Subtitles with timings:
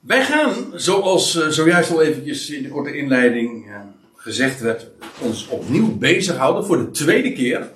[0.00, 3.76] Wij gaan, zoals uh, zojuist al eventjes in de korte inleiding uh,
[4.14, 4.86] gezegd werd,
[5.22, 7.70] ons opnieuw bezighouden voor de tweede keer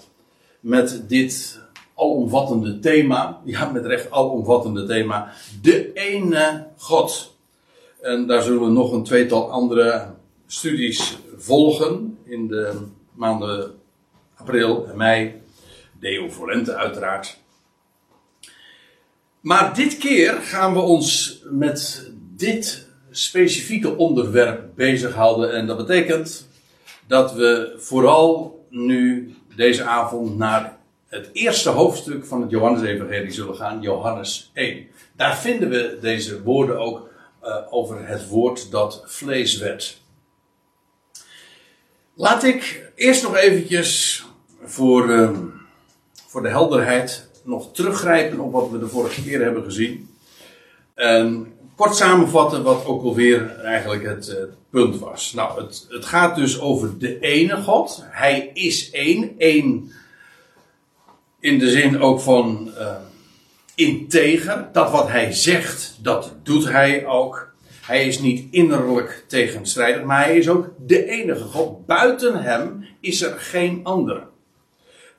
[0.61, 1.61] met dit
[1.95, 3.41] alomvattende thema.
[3.45, 5.33] Ja, met recht alomvattende thema.
[5.63, 7.37] De ene God.
[8.01, 10.15] En daar zullen we nog een tweetal andere
[10.47, 12.73] studies volgen in de
[13.13, 13.75] maanden
[14.35, 15.43] april en mei.
[16.01, 17.43] Deo Volente uiteraard.
[19.41, 22.04] Maar dit keer gaan we ons met
[22.37, 25.53] dit specifieke onderwerp bezighouden.
[25.53, 26.49] En dat betekent
[27.07, 30.77] dat we vooral nu deze avond naar
[31.07, 34.87] het eerste hoofdstuk van het Johannes-evangelie zullen gaan, Johannes 1.
[35.17, 37.11] Daar vinden we deze woorden ook
[37.45, 40.03] uh, over het woord dat vlees werd.
[42.15, 44.25] Laat ik eerst nog eventjes
[44.63, 45.39] voor, uh,
[46.27, 50.09] voor de helderheid nog teruggrijpen op wat we de vorige keer hebben gezien.
[50.95, 54.37] En kort samenvatten wat ook alweer eigenlijk het uh,
[54.71, 55.33] punt was.
[55.33, 58.05] Nou, het, het gaat dus over de ene God.
[58.11, 59.35] Hij is één.
[59.39, 59.93] één
[61.45, 62.97] in de zin ook van uh,
[63.75, 64.69] integer.
[64.73, 67.53] Dat wat hij zegt, dat doet hij ook.
[67.81, 71.87] Hij is niet innerlijk tegenstrijdig, maar hij is ook de enige God.
[71.87, 74.27] Buiten hem is er geen ander.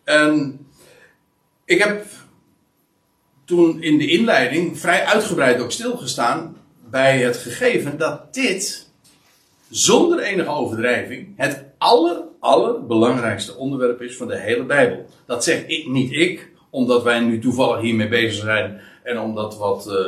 [0.04, 0.60] En
[1.66, 2.06] ik heb
[3.46, 6.58] toen in de inleiding vrij uitgebreid ook stilgestaan
[6.90, 8.90] bij het gegeven dat dit
[9.70, 15.06] zonder enige overdrijving het aller, allerbelangrijkste onderwerp is van de hele Bijbel.
[15.26, 19.88] Dat zeg ik niet ik, omdat wij nu toevallig hiermee bezig zijn en omdat wat,
[19.90, 20.08] uh,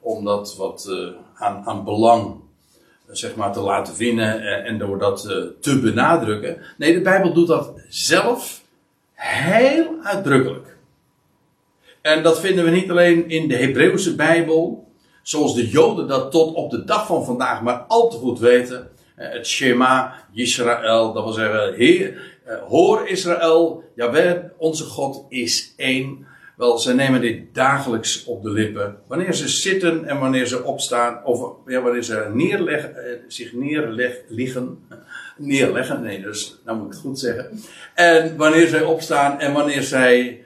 [0.00, 2.34] om dat wat uh, aan, aan belang
[3.10, 5.22] zeg maar, te laten winnen en, door dat
[5.60, 6.62] te benadrukken.
[6.76, 8.62] Nee, de Bijbel doet dat zelf
[9.14, 10.76] heel uitdrukkelijk.
[12.02, 14.88] En dat vinden we niet alleen in de Hebreeuwse Bijbel,
[15.22, 18.88] zoals de Joden dat tot op de dag van vandaag maar al te goed weten.
[19.14, 22.20] Het Shema Israël, dat wil zeggen, Heer,
[22.68, 26.26] hoor Israël, Jawel, onze God is één.
[26.56, 28.96] Wel, ze nemen dit dagelijks op de lippen.
[29.06, 32.94] Wanneer ze zitten en wanneer ze opstaan, of ja, wanneer ze neerleggen,
[33.28, 34.78] zich neerleggen,
[35.36, 37.60] neerleggen, nee, dus, nou moet ik het goed zeggen.
[37.94, 40.44] En wanneer zij opstaan en wanneer zij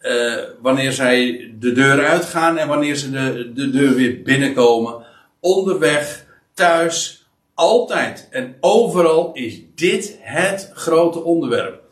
[0.00, 5.04] uh, wanneer zij de deur uitgaan en wanneer ze de, de deur weer binnenkomen.
[5.40, 11.82] Onderweg, thuis, altijd en overal is dit het grote onderwerp.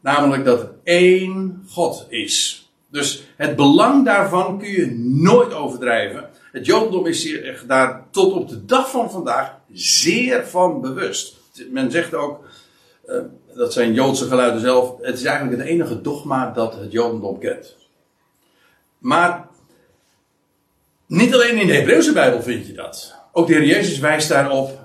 [0.00, 2.66] Namelijk dat er één God is.
[2.88, 6.28] Dus het belang daarvan kun je nooit overdrijven.
[6.52, 11.36] Het Jodendom is zich daar tot op de dag van vandaag zeer van bewust.
[11.70, 12.44] Men zegt ook,
[13.06, 13.16] uh,
[13.54, 14.94] dat zijn Joodse geluiden zelf.
[15.00, 17.76] Het is eigenlijk het enige dogma dat het Jodendom kent.
[18.98, 19.48] Maar
[21.06, 23.14] niet alleen in de Hebreeuwse Bijbel vind je dat.
[23.32, 24.80] Ook de Heer Jezus wijst daarop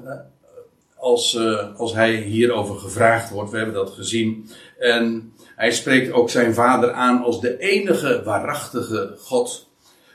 [0.97, 3.51] als, uh, als hij hierover gevraagd wordt.
[3.51, 4.49] We hebben dat gezien.
[4.79, 9.67] En hij spreekt ook zijn vader aan als de enige waarachtige God.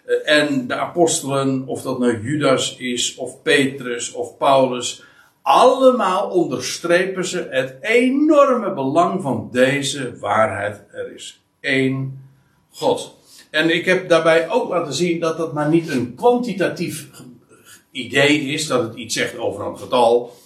[0.06, 5.02] Uh, en de apostelen, of dat nou Judas is, of Petrus, of Paulus,
[5.42, 10.82] allemaal onderstrepen ze het enorme belang van deze waarheid.
[10.92, 12.20] Er is één
[12.70, 13.14] God.
[13.50, 17.08] En ik heb daarbij ook laten zien dat dat maar niet een kwantitatief
[17.90, 20.36] idee is, dat het iets zegt over een getal,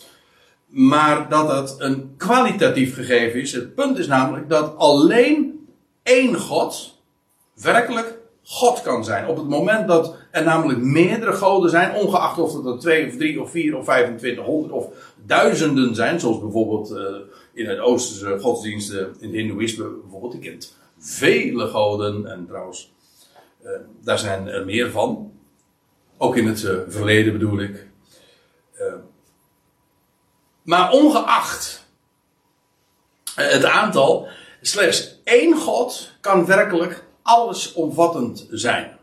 [0.66, 3.52] maar dat het een kwalitatief gegeven is.
[3.52, 5.66] Het punt is namelijk dat alleen
[6.02, 6.98] één God
[7.54, 9.26] werkelijk God kan zijn.
[9.26, 13.16] Op het moment dat er namelijk meerdere goden zijn, ongeacht of het er twee of
[13.16, 14.86] drie of vier of 2500 of
[15.24, 16.98] duizenden zijn, zoals bijvoorbeeld uh,
[17.52, 22.92] in het Oosterse godsdiensten, in het Hindoeïsme bijvoorbeeld, je kent vele goden en trouwens,
[23.64, 23.70] uh,
[24.02, 25.32] daar zijn er meer van.
[26.18, 27.86] Ook in het uh, verleden bedoel ik.
[30.62, 31.86] maar ongeacht
[33.34, 34.28] het aantal,
[34.60, 38.95] slechts één God kan werkelijk allesomvattend zijn.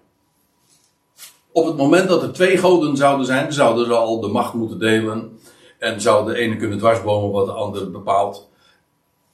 [1.54, 4.80] Op het moment dat er twee goden zouden zijn, zouden ze al de macht moeten
[4.80, 5.40] delen.
[5.80, 8.50] En zou de ene kunnen dwarsbomen wat de andere bepaalt.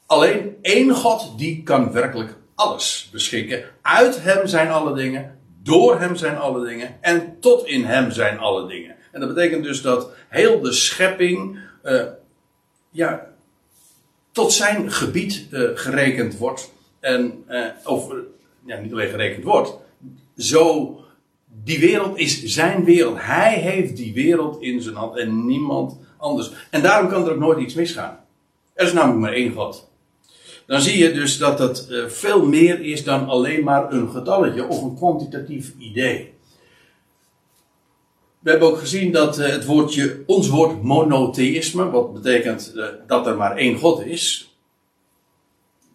[0.05, 3.63] Alleen één God die kan werkelijk alles beschikken.
[3.81, 5.39] Uit hem zijn alle dingen.
[5.63, 6.97] Door hem zijn alle dingen.
[7.01, 8.95] En tot in hem zijn alle dingen.
[9.11, 11.59] En dat betekent dus dat heel de schepping.
[11.83, 12.03] Uh,
[12.89, 13.27] ja,
[14.31, 16.73] tot zijn gebied uh, gerekend wordt.
[16.99, 18.23] En uh, over
[18.65, 19.73] ja, niet alleen gerekend wordt.
[20.37, 20.95] Zo,
[21.63, 23.17] die wereld is zijn wereld.
[23.19, 26.51] Hij heeft die wereld in zijn hand en niemand anders.
[26.69, 28.19] En daarom kan er ook nooit iets misgaan.
[28.73, 29.87] Er is namelijk maar één God.
[30.65, 34.67] Dan zie je dus dat het uh, veel meer is dan alleen maar een getalletje
[34.67, 36.33] of een kwantitatief idee.
[38.39, 43.27] We hebben ook gezien dat eh, het woordje, ons woord monotheïsme, wat betekent eh, dat
[43.27, 44.53] er maar één God is.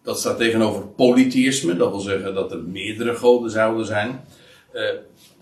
[0.03, 4.25] Dat staat tegenover polytheïsme, dat wil zeggen dat er meerdere goden zouden zijn.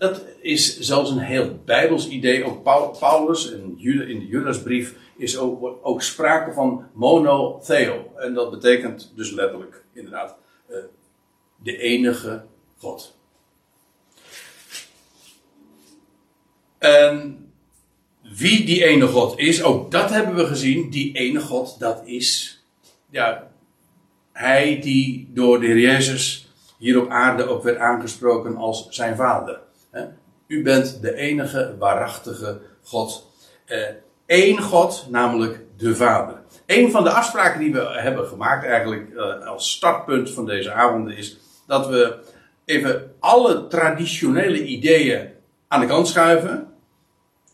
[0.04, 2.44] Dat is zelfs een heel bijbels idee.
[2.44, 2.62] Ook
[2.98, 8.12] Paulus in, de Judasbrief is ook, ook sprake van monotheo.
[8.16, 10.36] En dat betekent dus letterlijk inderdaad
[10.70, 10.76] uh,
[11.62, 12.44] de enige
[12.78, 13.16] God.
[16.78, 17.38] En
[18.22, 20.90] wie die ene God is, ook dat hebben we gezien.
[20.90, 22.62] Die ene God, dat is
[23.10, 23.50] ja,
[24.32, 26.48] hij die door de Heer Jezus
[26.78, 29.63] hier op aarde ook werd aangesproken als zijn vader.
[30.46, 33.32] U bent de enige waarachtige God.
[34.26, 36.42] Eén eh, God, namelijk de Vader.
[36.66, 41.16] Een van de afspraken die we hebben gemaakt, eigenlijk eh, als startpunt van deze avonden,
[41.16, 42.16] is dat we
[42.64, 45.28] even alle traditionele ideeën
[45.68, 46.72] aan de kant schuiven.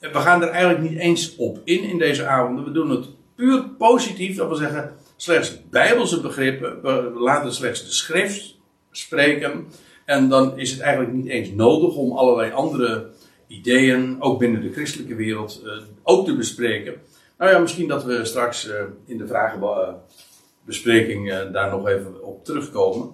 [0.00, 2.64] We gaan er eigenlijk niet eens op in in deze avonden.
[2.64, 6.82] We doen het puur positief, dat wil zeggen, slechts bijbelse begrippen.
[6.82, 8.56] We laten slechts de schrift
[8.90, 9.66] spreken.
[10.10, 13.06] En dan is het eigenlijk niet eens nodig om allerlei andere
[13.46, 15.72] ideeën, ook binnen de christelijke wereld, uh,
[16.02, 16.94] ook te bespreken.
[17.38, 18.74] Nou ja, misschien dat we straks uh,
[19.06, 23.10] in de vragenbespreking uh, daar nog even op terugkomen.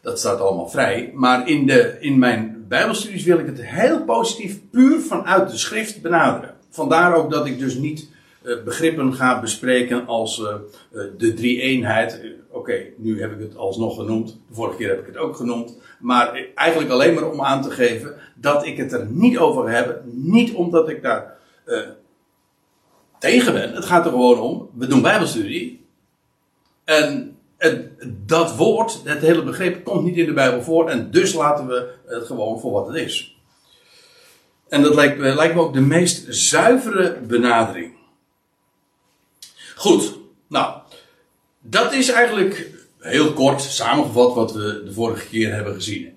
[0.00, 1.10] dat staat allemaal vrij.
[1.14, 6.02] Maar in, de, in mijn Bijbelstudies wil ik het heel positief, puur vanuit de schrift
[6.02, 6.54] benaderen.
[6.70, 8.08] Vandaar ook dat ik dus niet
[8.64, 10.42] begrippen ga bespreken als
[11.18, 12.20] de drie-eenheid
[12.50, 14.28] Oké, nu heb ik het alsnog genoemd.
[14.48, 15.78] De vorige keer heb ik het ook genoemd.
[16.00, 20.02] Maar eigenlijk alleen maar om aan te geven dat ik het er niet over heb.
[20.04, 21.80] Niet omdat ik daar uh,
[23.18, 23.74] tegen ben.
[23.74, 24.70] Het gaat er gewoon om.
[24.74, 25.86] We doen Bijbelstudie.
[26.84, 27.36] En
[28.26, 30.88] dat woord, het hele begrip, komt niet in de Bijbel voor.
[30.88, 33.36] En dus laten we het gewoon voor wat het is.
[34.68, 37.96] En dat lijkt, lijkt me ook de meest zuivere benadering.
[39.76, 40.18] Goed,
[40.48, 40.80] nou,
[41.70, 42.66] dat is eigenlijk
[42.98, 46.16] heel kort samengevat wat we de vorige keer hebben gezien.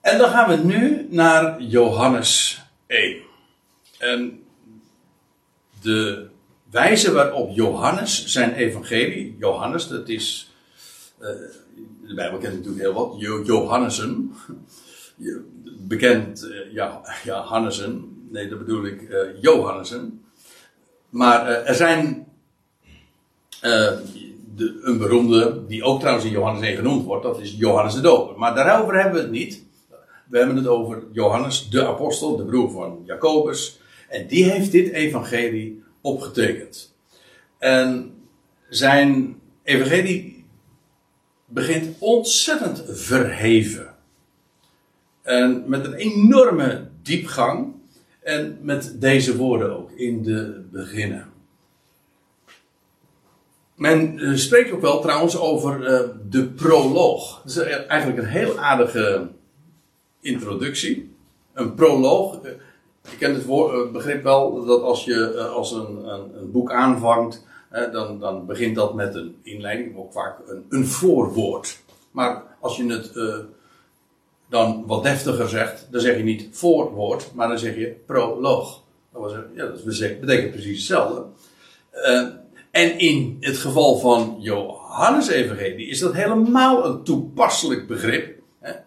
[0.00, 3.22] En dan gaan we nu naar Johannes 1.
[3.98, 4.42] En
[5.80, 6.26] de
[6.70, 10.54] wijze waarop Johannes zijn evangelie, Johannes, dat is,
[11.20, 11.28] uh,
[12.06, 13.14] de Bijbel kent natuurlijk heel wat,
[13.46, 14.34] Johannessen,
[15.78, 20.24] bekend, uh, ja, Johannessen, nee dat bedoel ik, uh, Johannessen.
[21.08, 22.26] Maar er zijn
[23.64, 23.90] uh,
[24.56, 28.00] de, een beroemde, die ook trouwens in Johannes 1 genoemd wordt, dat is Johannes de
[28.00, 28.38] Doper.
[28.38, 29.64] Maar daarover hebben we het niet.
[30.28, 33.80] We hebben het over Johannes de Apostel, de broer van Jacobus.
[34.08, 36.94] En die heeft dit evangelie opgetekend.
[37.58, 38.14] En
[38.68, 40.44] zijn evangelie
[41.46, 43.94] begint ontzettend verheven.
[45.22, 47.72] En met een enorme diepgang.
[48.22, 51.33] En met deze woorden ook in de beginnen.
[53.84, 57.42] Men uh, spreekt ook wel trouwens over uh, de proloog.
[57.44, 59.28] Dat is eigenlijk een heel aardige
[60.20, 61.14] introductie.
[61.52, 62.38] Een proloog.
[62.44, 62.50] Uh,
[63.10, 67.44] je kent het woord, begrip wel dat als je als een, een, boek aanvangt,
[67.92, 71.78] dan, dan begint dat met een inleiding, ook vaak een, een voorwoord.
[72.10, 73.12] Maar als je het
[74.48, 78.82] dan wat deftiger zegt, dan zeg je niet voorwoord, maar dan zeg je proloog.
[79.12, 81.24] Dat, was, ja, dat betekent precies hetzelfde.
[82.74, 88.38] En in het geval van Johannes Evangelie is dat helemaal een toepasselijk begrip.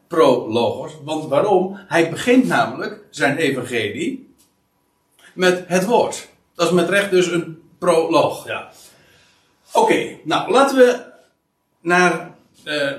[0.07, 0.91] Prologos.
[1.03, 1.79] Want waarom?
[1.87, 4.33] Hij begint namelijk zijn evangelie
[5.33, 6.27] met het woord.
[6.55, 8.47] Dat is met recht dus een proloog.
[8.47, 8.71] Ja.
[9.73, 11.03] Oké, nou laten we
[11.81, 12.91] naar, uh,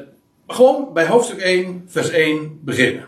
[0.46, 3.06] gewoon bij hoofdstuk 1, vers 1 beginnen.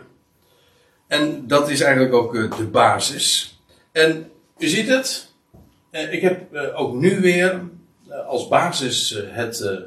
[1.07, 3.59] En dat is eigenlijk ook uh, de basis.
[3.91, 5.30] En u ziet het,
[5.91, 7.61] ik heb ook nu weer
[8.11, 9.77] eh, als basis eh, het, eh,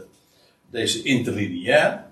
[0.71, 2.05] deze interlineair.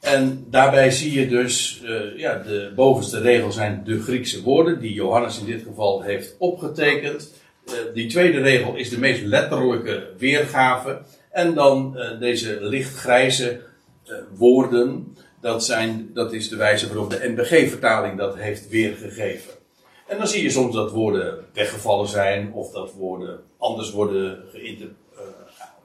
[0.00, 1.82] En daarbij zie je dus,
[2.16, 7.32] ja, de bovenste regel zijn de Griekse woorden, die Johannes in dit geval heeft opgetekend.
[7.94, 11.02] die tweede regel is de meest letterlijke weergave.
[11.30, 13.60] En dan deze lichtgrijze
[14.36, 19.52] woorden, dat, zijn, dat is de wijze waarop de NBG-vertaling dat heeft weergegeven.
[20.10, 25.20] En dan zie je soms dat woorden weggevallen zijn, of dat woorden anders worden uh,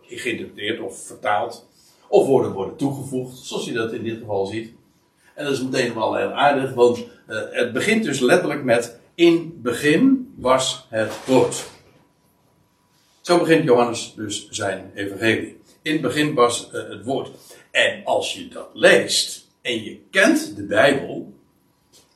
[0.01, 1.67] geïnterpreteerd of vertaald.
[2.07, 4.73] Of woorden worden toegevoegd, zoals je dat in dit geval ziet.
[5.33, 7.05] En dat is meteen wel heel aardig, want uh,
[7.51, 11.65] het begint dus letterlijk met: In begin was het woord.
[13.21, 15.59] Zo begint Johannes dus zijn evangelie.
[15.81, 17.29] In het begin was uh, het woord.
[17.71, 21.34] En als je dat leest en je kent de Bijbel,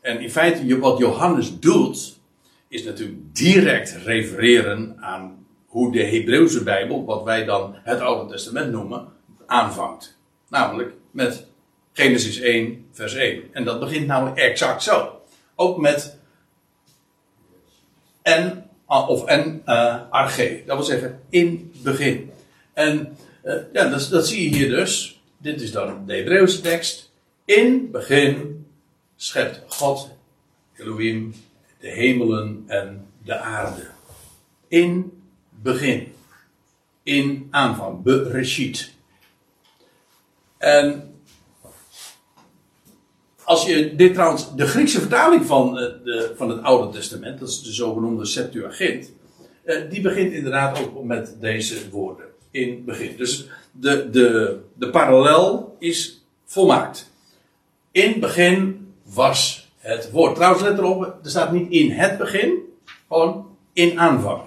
[0.02, 2.20] En in feite, wat Johannes doet,
[2.68, 8.72] is natuurlijk direct refereren aan hoe de Hebreeuwse Bijbel, wat wij dan het Oude Testament
[8.72, 9.08] noemen,
[9.46, 10.18] aanvangt.
[10.50, 11.46] Namelijk met
[11.94, 13.44] Genesis 1, vers 1.
[13.52, 15.22] En dat begint nou exact zo.
[15.56, 16.18] Ook met
[18.22, 20.64] en, of en uh, arche.
[20.66, 22.32] Dat wil zeggen in begin.
[22.74, 25.22] En uh, ja, dat, dat zie je hier dus.
[25.38, 27.12] Dit is dan de Hebreeuwse tekst.
[27.46, 28.59] In begin
[29.22, 30.10] schept God,
[30.76, 31.34] Elohim,
[31.80, 33.88] de hemelen en de aarde.
[34.68, 36.14] In begin.
[37.04, 38.04] In aanvang.
[38.04, 38.92] Bereshit.
[40.58, 41.14] En
[43.44, 47.50] als je dit trouwens, de Griekse vertaling van, eh, de, van het Oude Testament, dat
[47.50, 49.12] is de zogenoemde Septuagint,
[49.64, 52.26] eh, die begint inderdaad ook met deze woorden.
[52.52, 53.18] In begin.
[53.18, 57.12] Dus de, de, de parallel is volmaakt.
[57.92, 58.79] In begin
[59.14, 60.36] was het woord.
[60.36, 62.58] Trouwens, let erop, er staat niet in het begin,
[63.08, 64.42] gewoon in aanvang.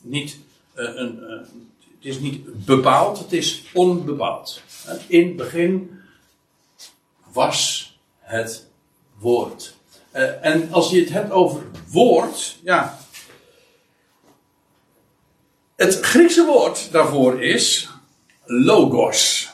[0.00, 0.38] Niet,
[0.74, 1.38] uh, een, uh,
[1.80, 4.62] het is niet bepaald, het is onbepaald.
[5.06, 6.00] In begin
[7.32, 8.66] was het
[9.18, 9.74] woord.
[10.12, 12.98] Uh, en als je het hebt over woord, ja.
[15.76, 17.88] Het Griekse woord daarvoor is
[18.44, 19.48] logos.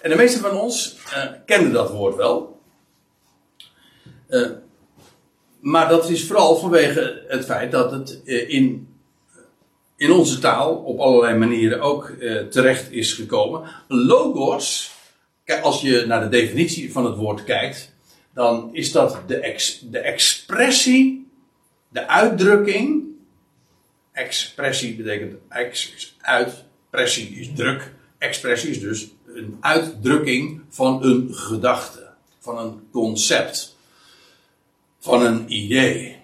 [0.00, 2.51] En de meesten van ons uh, kennen dat woord wel.
[4.32, 4.50] Uh,
[5.60, 8.88] maar dat is vooral vanwege het feit dat het in,
[9.96, 12.12] in onze taal op allerlei manieren ook
[12.50, 13.62] terecht is gekomen.
[13.88, 14.92] Logos
[15.60, 17.94] als je naar de definitie van het woord kijkt,
[18.34, 21.30] dan is dat de, ex, de expressie,
[21.88, 23.02] de uitdrukking.
[24.12, 27.92] Expressie betekent ex, uitpressie is druk.
[28.18, 32.08] Expressie is dus een uitdrukking van een gedachte,
[32.38, 33.71] van een concept,
[35.02, 36.16] van een idee.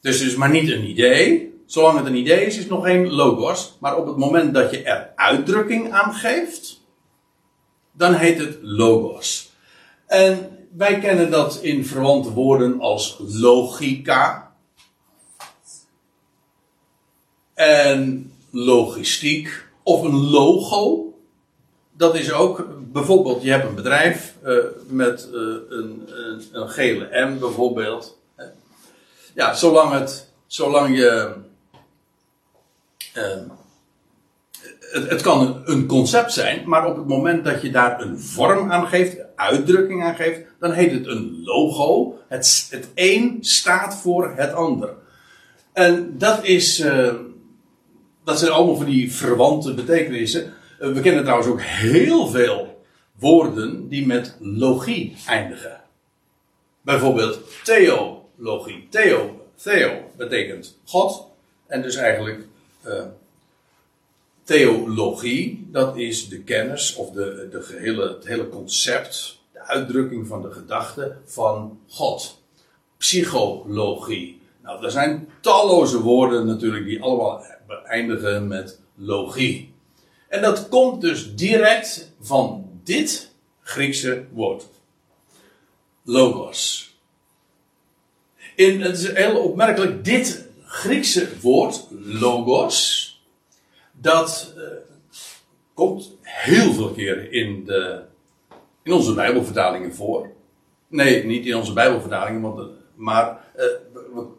[0.00, 1.54] Dus het is maar niet een idee.
[1.66, 3.76] Zolang het een idee is, is het nog geen logos.
[3.80, 6.80] Maar op het moment dat je er uitdrukking aan geeft,
[7.92, 9.50] dan heet het logos.
[10.06, 14.52] En wij kennen dat in verwante woorden als logica.
[17.54, 19.68] En logistiek.
[19.82, 21.14] Of een logo.
[21.92, 24.56] Dat is ook, bijvoorbeeld, je hebt een bedrijf uh,
[24.88, 26.08] met een, een,
[26.52, 28.19] een, gele M bijvoorbeeld.
[29.34, 31.34] Ja, zolang, het, zolang je
[33.16, 33.50] uh,
[34.80, 38.72] het, het, kan een concept zijn, maar op het moment dat je daar een vorm
[38.72, 42.18] aan geeft, uitdrukking aan geeft, dan heet het een logo.
[42.28, 44.94] Het, het een staat voor het ander.
[45.72, 47.14] En dat is, uh,
[48.24, 50.52] dat zijn allemaal van die verwante betekenissen.
[50.80, 52.84] Uh, we kennen trouwens ook heel veel
[53.18, 55.80] woorden die met logie eindigen.
[56.82, 57.40] Bijvoorbeeld
[58.40, 58.86] theologie.
[58.88, 61.26] Theo, theo betekent God.
[61.66, 62.46] En dus eigenlijk
[62.86, 63.02] uh,
[64.42, 70.42] theologie, dat is de kennis of de, de gehele, het hele concept, de uitdrukking van
[70.42, 72.42] de gedachte van God.
[72.96, 74.40] Psychologie.
[74.62, 77.44] Nou, er zijn talloze woorden natuurlijk die allemaal
[77.84, 79.74] eindigen met logie.
[80.28, 83.30] En dat komt dus direct van dit
[83.62, 84.66] Griekse woord.
[86.02, 86.89] Logos.
[88.66, 93.08] Het is heel opmerkelijk, dit Griekse woord, logos,
[93.92, 94.62] dat uh,
[95.74, 98.00] komt heel veel keren in, de,
[98.82, 100.30] in onze Bijbelvertalingen voor.
[100.88, 103.64] Nee, niet in onze Bijbelvertalingen, want, maar uh,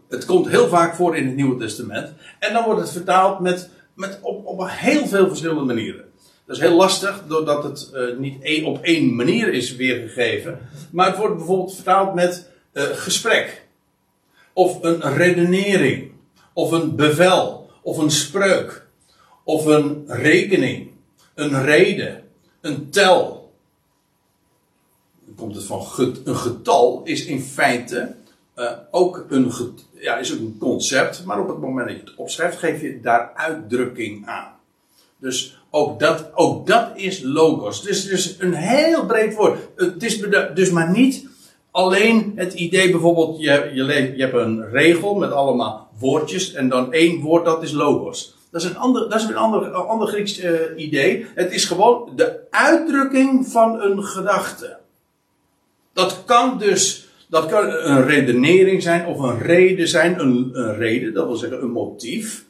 [0.09, 2.13] het komt heel vaak voor in het Nieuwe Testament.
[2.39, 6.05] En dan wordt het vertaald met, met op, op heel veel verschillende manieren.
[6.45, 10.59] Dat is heel lastig, doordat het niet één, op één manier is weergegeven.
[10.91, 13.69] Maar het wordt bijvoorbeeld vertaald met gesprek.
[14.53, 16.11] Of een redenering.
[16.53, 17.69] Of een bevel.
[17.81, 18.89] Of een spreuk
[19.43, 20.91] of een rekening,
[21.35, 22.23] een reden,
[22.61, 23.53] een tel.
[25.25, 25.85] Dan komt het van
[26.23, 28.15] een getal is in feite
[28.55, 29.51] uh, ook een,
[29.93, 33.31] ja, is een concept, maar op het moment dat je het opschrijft, geef je daar
[33.35, 34.51] uitdrukking aan.
[35.17, 37.79] Dus ook dat, ook dat is logos.
[37.79, 39.59] Het is dus een heel breed woord.
[39.75, 40.19] Het is
[40.53, 41.27] dus maar niet
[41.71, 46.93] alleen het idee bijvoorbeeld, je, je, je hebt een regel met allemaal woordjes en dan
[46.93, 48.35] één woord dat is logos.
[48.51, 51.25] Dat is een ander, dat is een ander, ander Grieks uh, idee.
[51.35, 54.77] Het is gewoon de uitdrukking van een gedachte.
[55.93, 61.13] Dat kan dus, dat kan een redenering zijn of een reden zijn, een, een reden,
[61.13, 62.45] dat wil zeggen een motief.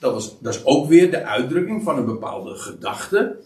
[0.00, 3.36] Dat, was, dat is ook weer de uitdrukking van een bepaalde gedachte.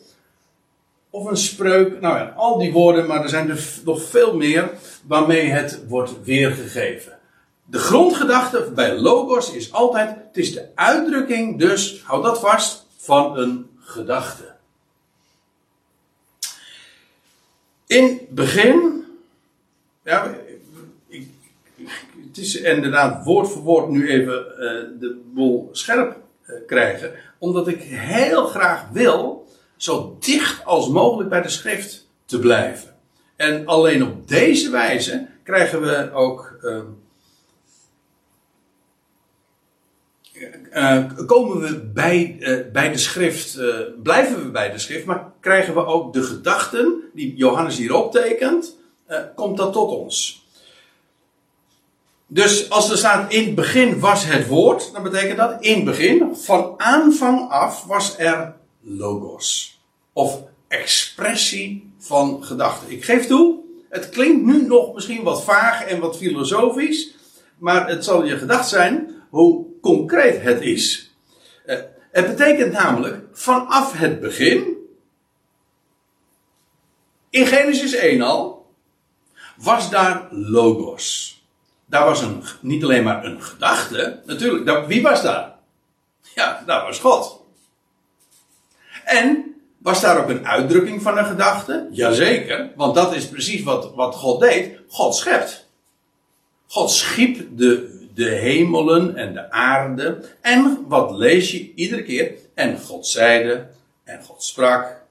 [1.15, 2.01] Of een spreuk.
[2.01, 4.71] Nou ja, al die woorden, maar er zijn er nog veel meer
[5.07, 7.19] waarmee het wordt weergegeven.
[7.65, 13.39] De grondgedachte bij logos is altijd, het is de uitdrukking, dus houd dat vast, van
[13.39, 14.53] een gedachte.
[17.87, 19.05] In begin,
[20.05, 20.35] ja,
[21.07, 21.29] ik,
[22.27, 26.17] het is inderdaad woord voor woord nu even uh, de boel scherp
[26.47, 29.45] uh, krijgen, omdat ik heel graag wil
[29.77, 32.95] zo dicht als mogelijk bij de schrift te blijven.
[33.37, 36.59] En alleen op deze wijze krijgen we ook.
[36.63, 36.79] Uh,
[40.73, 43.59] uh, komen we bij, uh, bij de schrift,
[44.03, 48.77] blijven we bij de schrift, maar krijgen we ook de gedachten die Johannes hier optekent,
[49.35, 50.45] komt dat tot ons.
[52.27, 55.85] Dus als er staat in het begin was het woord, dan betekent dat in het
[55.85, 58.55] begin, van aanvang af was er
[58.85, 59.79] logos.
[60.13, 62.91] Of expressie van gedachten.
[62.91, 67.15] Ik geef toe, het klinkt nu nog misschien wat vaag en wat filosofisch,
[67.59, 71.15] maar het zal je gedacht zijn hoe concreet het is.
[71.67, 71.79] Eh,
[72.11, 74.73] het betekent namelijk vanaf het begin,
[77.31, 78.67] in Genesis 1 al,
[79.57, 81.39] was daar logos.
[81.87, 85.55] Daar was een, niet alleen maar een gedachte, natuurlijk, wie was daar?
[86.35, 87.44] Ja, daar was God.
[89.05, 91.89] En was daar ook een uitdrukking van een gedachte?
[91.91, 94.79] Jazeker, want dat is precies wat, wat God deed.
[94.89, 95.69] God schept.
[96.67, 100.25] God schiep de, de hemelen en de aarde.
[100.41, 102.33] En wat lees je iedere keer?
[102.55, 103.67] En God zeide,
[104.05, 105.03] en God sprak.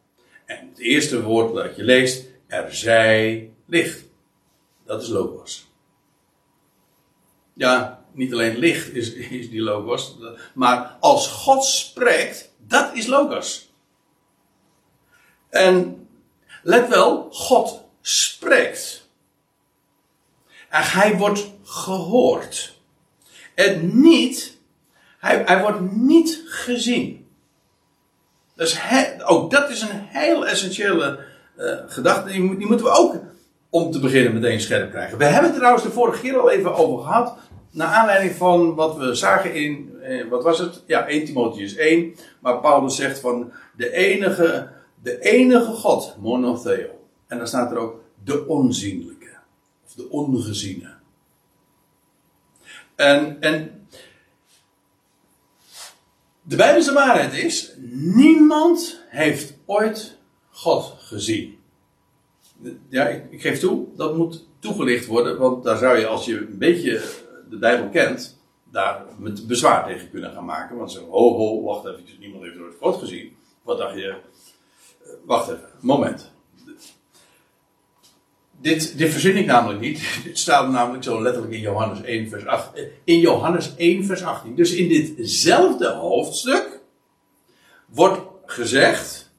[0.46, 4.04] En het eerste woord dat je leest, er zij licht.
[4.86, 5.72] Dat is logos.
[7.54, 10.18] Ja, niet alleen licht is, is die logos,
[10.54, 13.73] maar als God spreekt, dat is logos.
[15.54, 16.08] En
[16.64, 19.08] let wel, God spreekt.
[20.70, 22.78] En hij wordt gehoord.
[23.56, 24.58] En niet,
[25.20, 27.28] hij, hij wordt niet gezien.
[28.56, 28.80] Dus
[29.26, 31.20] ook dat is een heel essentiële
[31.58, 32.32] uh, gedachte.
[32.32, 33.16] Die, die, moeten we ook
[33.70, 35.18] om te beginnen meteen scherp krijgen.
[35.18, 37.38] We hebben het trouwens de vorige keer al even over gehad.
[37.72, 40.84] Naar aanleiding van wat we zagen in, eh, wat was het?
[40.86, 42.16] Ja, 1 Timotheus 1.
[42.40, 46.90] Waar Paulus zegt van de enige de enige God, monotheo.
[47.28, 49.38] En dan staat er ook de onzienlijke.
[49.86, 50.94] Of de ongeziene.
[52.96, 53.88] En, en
[56.42, 60.18] de Bijbelse waarheid is, niemand heeft ooit
[60.50, 61.58] God gezien.
[62.90, 66.58] Ja, ik, geef toe, dat moet toegelicht worden, want daar zou je, als je een
[66.58, 67.02] beetje
[67.50, 70.78] de Bijbel kent, daar met bezwaar tegen kunnen gaan maken.
[70.78, 73.36] Want ze ho, ho, wacht even, niemand heeft ooit God gezien.
[73.64, 74.16] Wat dacht je,
[75.26, 76.32] wacht even, moment.
[78.64, 80.02] Dit, dit verzin ik namelijk niet.
[80.24, 82.74] Dit staat namelijk zo letterlijk in Johannes 1, vers 8.
[82.74, 84.56] Eh, in Johannes 1, vers 18.
[84.56, 86.80] Dus in ditzelfde hoofdstuk
[87.86, 89.32] wordt gezegd.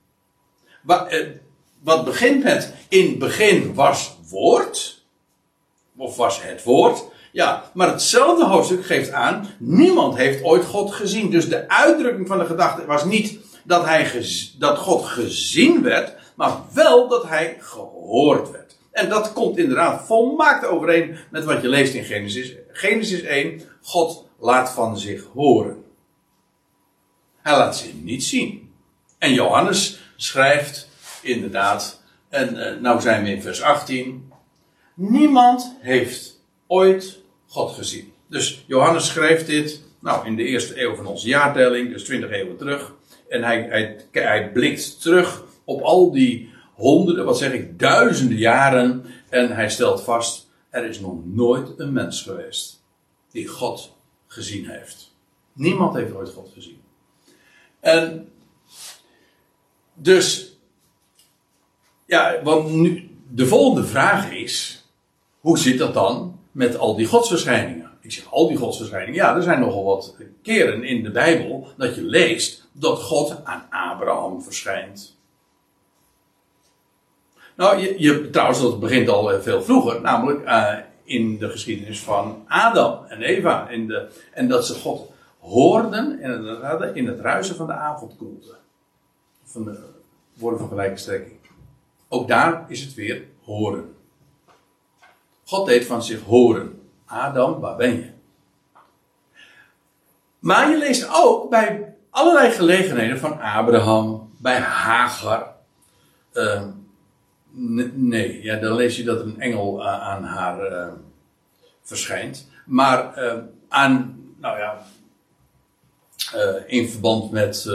[0.86, 1.26] Eh,
[1.82, 5.04] wat begint met in begin was woord.
[5.96, 7.04] Of was het woord.
[7.34, 9.48] Ja, maar hetzelfde hoofdstuk geeft aan.
[9.58, 11.30] Niemand heeft ooit God gezien.
[11.30, 14.26] Dus de uitdrukking van de gedachte was niet dat, hij
[14.58, 18.76] dat God gezien werd, maar wel dat hij gehoord werd.
[18.92, 22.52] En dat komt inderdaad volmaakt overeen met wat je leest in Genesis.
[22.68, 25.84] Genesis 1, God laat van zich horen.
[27.42, 28.72] Hij laat zich niet zien.
[29.18, 30.88] En Johannes schrijft
[31.22, 34.32] inderdaad, en uh, nou zijn we in vers 18,
[34.94, 37.22] niemand heeft ooit
[37.54, 38.12] God gezien.
[38.26, 42.56] Dus Johannes schreef dit, nou in de eerste eeuw van onze jaartelling, dus 20 eeuwen
[42.56, 42.94] terug.
[43.28, 49.04] En hij, hij, hij blikt terug op al die honderden, wat zeg ik, duizenden jaren.
[49.28, 52.82] En hij stelt vast, er is nog nooit een mens geweest
[53.30, 55.12] die God gezien heeft.
[55.52, 56.80] Niemand heeft ooit God gezien.
[57.80, 58.28] En
[59.94, 60.56] dus,
[62.06, 64.84] ja, want nu, de volgende vraag is,
[65.40, 67.90] hoe zit dat dan met al die godsverschijningen?
[68.00, 69.14] Ik zeg al die godsverschijningen.
[69.14, 73.66] Ja, er zijn nogal wat keren in de Bijbel dat je leest dat God aan
[73.70, 75.16] Abraham verschijnt.
[77.54, 82.00] Nou, je, je, trouwens, dat begint al eh, veel vroeger, namelijk uh, in de geschiedenis
[82.00, 83.68] van Adam en Eva.
[83.68, 88.56] In de, en dat ze God hoorden en het, in het ruisen van de avondkoelte.
[89.44, 89.78] Van de
[90.34, 91.38] woorden van gelijke strekking.
[92.08, 93.93] Ook daar is het weer horen.
[95.44, 96.80] God deed van zich horen.
[97.04, 98.10] Adam, waar ben je?
[100.38, 105.54] Maar je leest ook bij allerlei gelegenheden van Abraham, bij Hagar,
[106.34, 106.68] Ehm,
[107.94, 110.92] nee, ja, dan lees je dat een engel aan haar uh,
[111.82, 112.48] verschijnt.
[112.66, 114.82] Maar uh, aan, nou ja,
[116.34, 117.66] uh, in verband met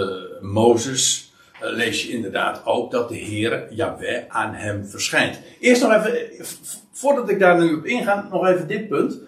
[0.42, 1.29] Mozes
[1.60, 5.40] lees je inderdaad ook dat de Heer, Yahweh, aan hem verschijnt.
[5.60, 6.46] Eerst nog even,
[6.92, 9.20] voordat ik daar nu op inga, nog even dit punt.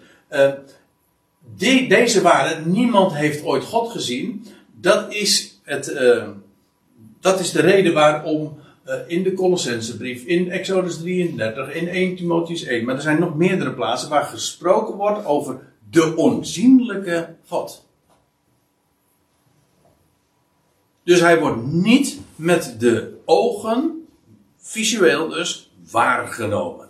[1.56, 4.46] Die, deze waarde, niemand heeft ooit God gezien.
[4.80, 5.96] Dat is, het,
[7.20, 8.60] dat is de reden waarom
[9.06, 12.84] in de Colossensebrief, in Exodus 33, in 1 Timotheus 1.
[12.84, 17.90] Maar er zijn nog meerdere plaatsen waar gesproken wordt over de onzienlijke God.
[21.04, 24.06] Dus hij wordt niet met de ogen,
[24.58, 26.88] visueel dus, waargenomen.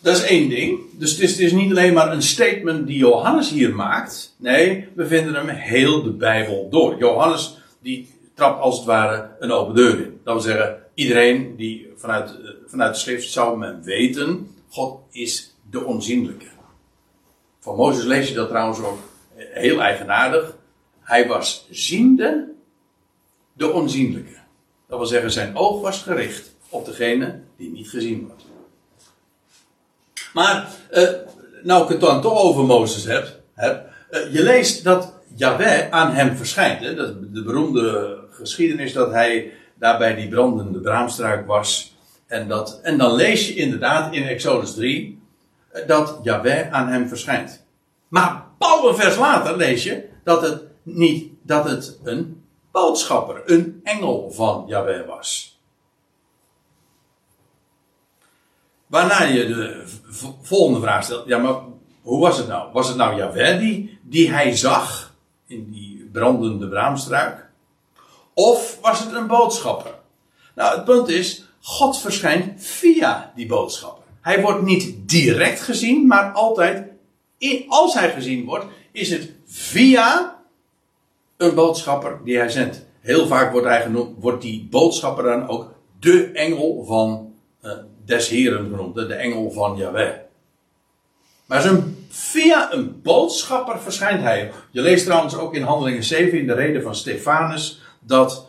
[0.00, 0.80] Dat is één ding.
[0.92, 4.34] Dus het is, het is, niet alleen maar een statement die Johannes hier maakt.
[4.38, 6.98] Nee, we vinden hem heel de Bijbel door.
[6.98, 10.20] Johannes die trapt als het ware een open deur in.
[10.24, 15.56] Dat wil zeggen, iedereen die vanuit, eh, vanuit de schrift zou men weten, God is
[15.70, 16.46] de onzienlijke.
[17.60, 18.98] Van Mozes lees je dat trouwens ook
[19.36, 20.56] heel eigenaardig.
[21.00, 22.48] Hij was ziende
[23.58, 24.36] de onzienlijke.
[24.88, 28.44] Dat wil zeggen, zijn oog was gericht op degene die niet gezien wordt.
[30.32, 31.08] Maar, eh,
[31.62, 36.14] nou ik het dan toch over Mozes heb, heb eh, je leest dat Yahweh aan
[36.14, 36.96] hem verschijnt.
[36.96, 41.96] Dat, de beroemde geschiedenis dat hij daarbij die brandende braamstruik was.
[42.26, 45.22] En, dat, en dan lees je inderdaad in Exodus 3
[45.68, 47.66] eh, dat Yahweh aan hem verschijnt.
[48.08, 52.37] Maar een vers later lees je dat het niet dat het een
[52.80, 55.58] boodschapper, een engel van Yahweh was.
[58.86, 59.84] Waarna je de
[60.42, 61.54] volgende vraag stelt: ja, maar
[62.02, 62.72] hoe was het nou?
[62.72, 65.14] Was het nou Yahweh die, die hij zag
[65.46, 67.46] in die brandende braamstruik?
[68.34, 69.94] Of was het een boodschapper?
[70.54, 74.04] Nou, het punt is, God verschijnt via die boodschapper.
[74.20, 76.88] Hij wordt niet direct gezien, maar altijd,
[77.68, 80.37] als hij gezien wordt, is het via
[81.38, 82.86] een boodschapper die hij zendt.
[83.00, 87.72] Heel vaak wordt, hij genoemd, wordt die boodschapper dan ook de engel van uh,
[88.04, 90.16] des Heren genoemd, de engel van Yahweh.
[91.46, 94.52] Maar een, via een boodschapper verschijnt hij.
[94.70, 98.46] Je leest trouwens ook in Handelingen 7 in de reden van Stefanus dat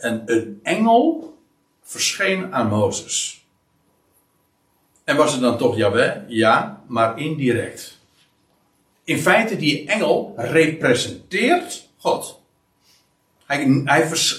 [0.00, 1.34] een, een engel
[1.82, 3.44] verscheen aan Mozes.
[5.04, 6.16] En was het dan toch Yahweh?
[6.28, 7.98] Ja, maar indirect.
[9.04, 12.40] In feite, die engel representeert God.
[13.46, 13.82] Hij,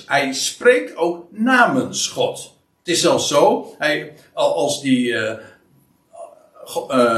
[0.06, 2.54] hij, spreekt ook namens God.
[2.80, 5.38] Het is zelfs zo, hij, als die, uh,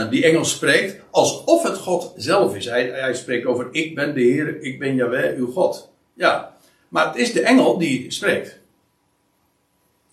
[0.10, 2.66] die engel spreekt, alsof het God zelf is.
[2.66, 5.92] Hij, hij spreekt over: Ik ben de Heer, ik ben Yahweh, uw God.
[6.14, 6.58] Ja,
[6.90, 8.60] maar het is de engel die spreekt.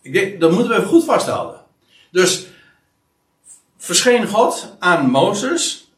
[0.02, 1.60] Ik denk, dat moeten we goed vasthouden.
[2.10, 2.46] Dus
[3.76, 5.92] verscheen God aan Mozes.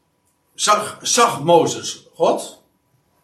[0.55, 2.63] Zag, zag Mozes God?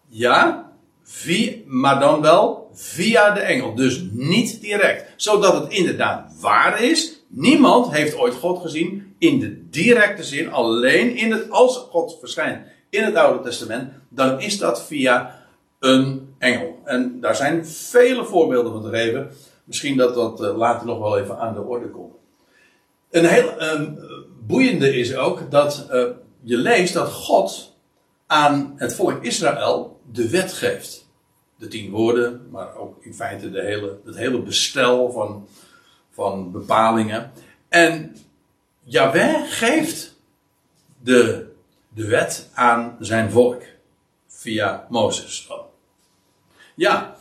[0.06, 0.67] Ja,
[1.10, 3.74] via, maar dan wel via de engel.
[3.74, 5.12] Dus niet direct.
[5.16, 7.22] Zodat het inderdaad waar is.
[7.28, 10.52] Niemand heeft ooit God gezien in de directe zin.
[10.52, 13.92] Alleen in het, als God verschijnt in het Oude Testament.
[14.08, 15.46] Dan is dat via
[15.78, 16.78] een engel.
[16.84, 19.30] En daar zijn vele voorbeelden van te geven.
[19.64, 22.14] Misschien dat dat eh, later nog wel even aan de orde komt.
[23.10, 23.98] Een heel um,
[24.46, 26.04] boeiende is ook dat uh,
[26.42, 27.76] je leest dat God
[28.28, 31.06] aan het volk Israël de wet geeft.
[31.56, 35.48] De tien woorden, maar ook in feite de hele, het hele bestel van,
[36.10, 37.32] van bepalingen.
[37.68, 38.16] En
[38.82, 40.14] Yahweh geeft
[41.02, 41.52] de,
[41.88, 43.62] de wet aan zijn volk
[44.26, 45.48] via Mozes.
[46.74, 47.16] Ja.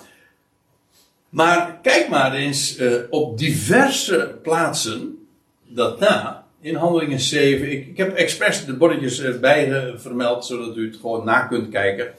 [1.29, 5.27] Maar kijk maar eens uh, op diverse plaatsen
[5.63, 6.46] dat na.
[6.67, 7.71] In Handelingen 7.
[7.71, 11.69] Ik, ik heb expres de bordjes erbij uh, vermeld, zodat u het gewoon na kunt
[11.69, 12.13] kijken.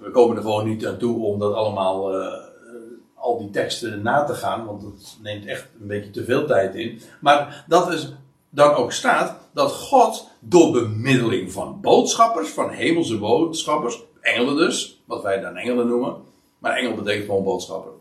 [0.00, 2.32] We, komen er gewoon niet aan toe om dat allemaal, uh,
[3.14, 6.74] al die teksten na te gaan, want het neemt echt een beetje te veel tijd
[6.74, 7.00] in.
[7.20, 8.12] Maar dat is
[8.50, 15.22] dan ook staat dat God door bemiddeling van boodschappers, van hemelse boodschappers, engelen dus, wat
[15.22, 16.16] wij dan engelen noemen.
[16.58, 17.92] Maar engel betekent gewoon boodschapper.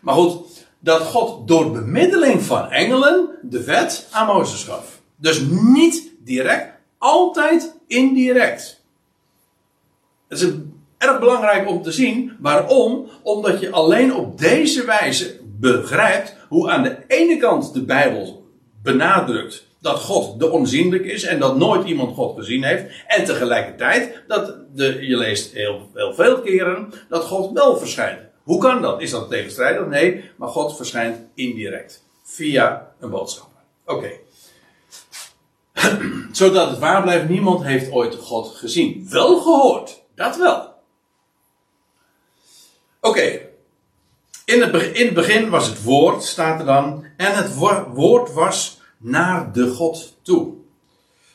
[0.00, 5.00] Maar goed, dat God door bemiddeling van engelen de wet aan Mozes gaf.
[5.16, 8.84] Dus niet direct, altijd indirect.
[10.28, 10.48] Het is
[10.98, 12.36] erg belangrijk om te zien.
[12.40, 13.08] Waarom?
[13.22, 18.46] Omdat je alleen op deze wijze begrijpt hoe aan de ene kant de Bijbel
[18.82, 22.84] benadrukt dat God de onzienlijk is en dat nooit iemand God gezien heeft.
[23.06, 28.20] En tegelijkertijd dat de, je leest heel, heel veel keren dat God wel verschijnt.
[28.42, 29.00] Hoe kan dat?
[29.00, 29.86] Is dat tegenstrijdig?
[29.86, 32.04] Nee, maar God verschijnt indirect.
[32.22, 33.62] Via een boodschapper.
[33.84, 34.10] Oké.
[36.32, 39.06] Zodat het waar blijft, niemand heeft ooit God gezien.
[39.10, 40.02] Wel gehoord.
[40.14, 40.74] Dat wel.
[43.00, 43.40] Oké.
[44.44, 47.04] In, het, in het begin was het woord, staat er dan.
[47.16, 47.54] En het
[47.94, 50.54] woord was naar de God toe.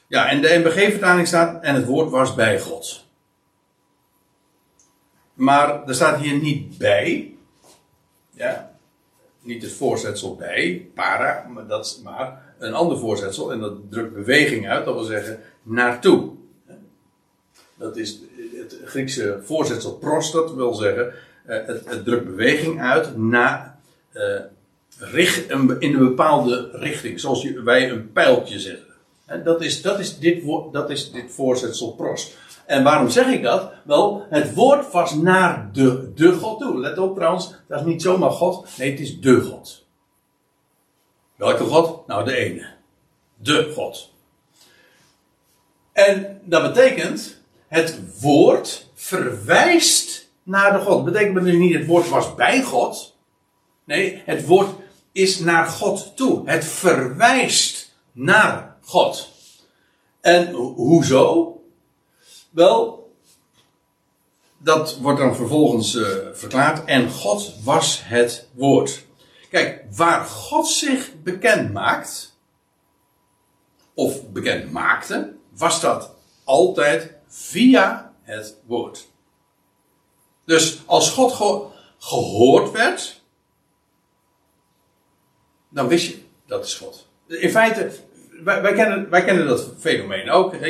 [0.08, 1.63] Ja, en de NBG-vertaling staat.
[1.63, 3.07] En het woord was bij God.
[5.38, 7.36] Maar er staat hier niet bij.
[8.32, 8.76] Ja.
[9.41, 13.52] Niet het voorzetsel bij, para, maar, dat, maar een ander voorzetsel.
[13.52, 16.30] En dat drukt beweging uit, dat wil zeggen naartoe.
[17.76, 18.19] Dat is
[18.56, 21.13] het Griekse voorzetsel pros, dat wil zeggen.
[21.45, 23.78] Eh, het, het drukt beweging uit naar.
[24.13, 24.39] Uh,
[25.00, 27.19] richt, in een bepaalde richting.
[27.19, 28.86] Zoals wij een pijltje zetten.
[29.43, 32.36] Dat is, dat is, dit, dat is dit voorzetsel pros.
[32.67, 33.71] En waarom zeg ik dat?
[33.84, 36.80] Wel, het woord was naar de, de God toe.
[36.80, 38.77] Let op trouwens, dat is niet zomaar God.
[38.77, 39.86] Nee, het is de God.
[41.36, 42.08] Welke God?
[42.08, 42.67] Nou, de ene.
[43.36, 44.13] De God.
[45.91, 51.06] En dat betekent, het woord verwijst naar de God.
[51.06, 53.17] Dat betekent dus niet het woord was bij God.
[53.84, 54.69] Nee, het woord
[55.12, 56.49] is naar God toe.
[56.49, 59.30] Het verwijst naar God.
[60.21, 61.57] En hoezo?
[62.58, 63.12] Wel,
[64.58, 66.86] dat wordt dan vervolgens uh, verklaard.
[66.86, 69.06] En God was het woord.
[69.50, 72.38] Kijk, waar God zich bekend maakt,
[73.93, 79.08] of bekend maakte, was dat altijd via het woord.
[80.46, 81.65] Dus als God ge
[81.98, 83.22] gehoord werd,
[85.70, 87.08] dan wist je, dat is God.
[87.28, 87.91] In feite,
[88.43, 88.62] wij,
[89.10, 90.56] wij, kennen, dat fenomeen ook.
[90.56, 90.65] Hè?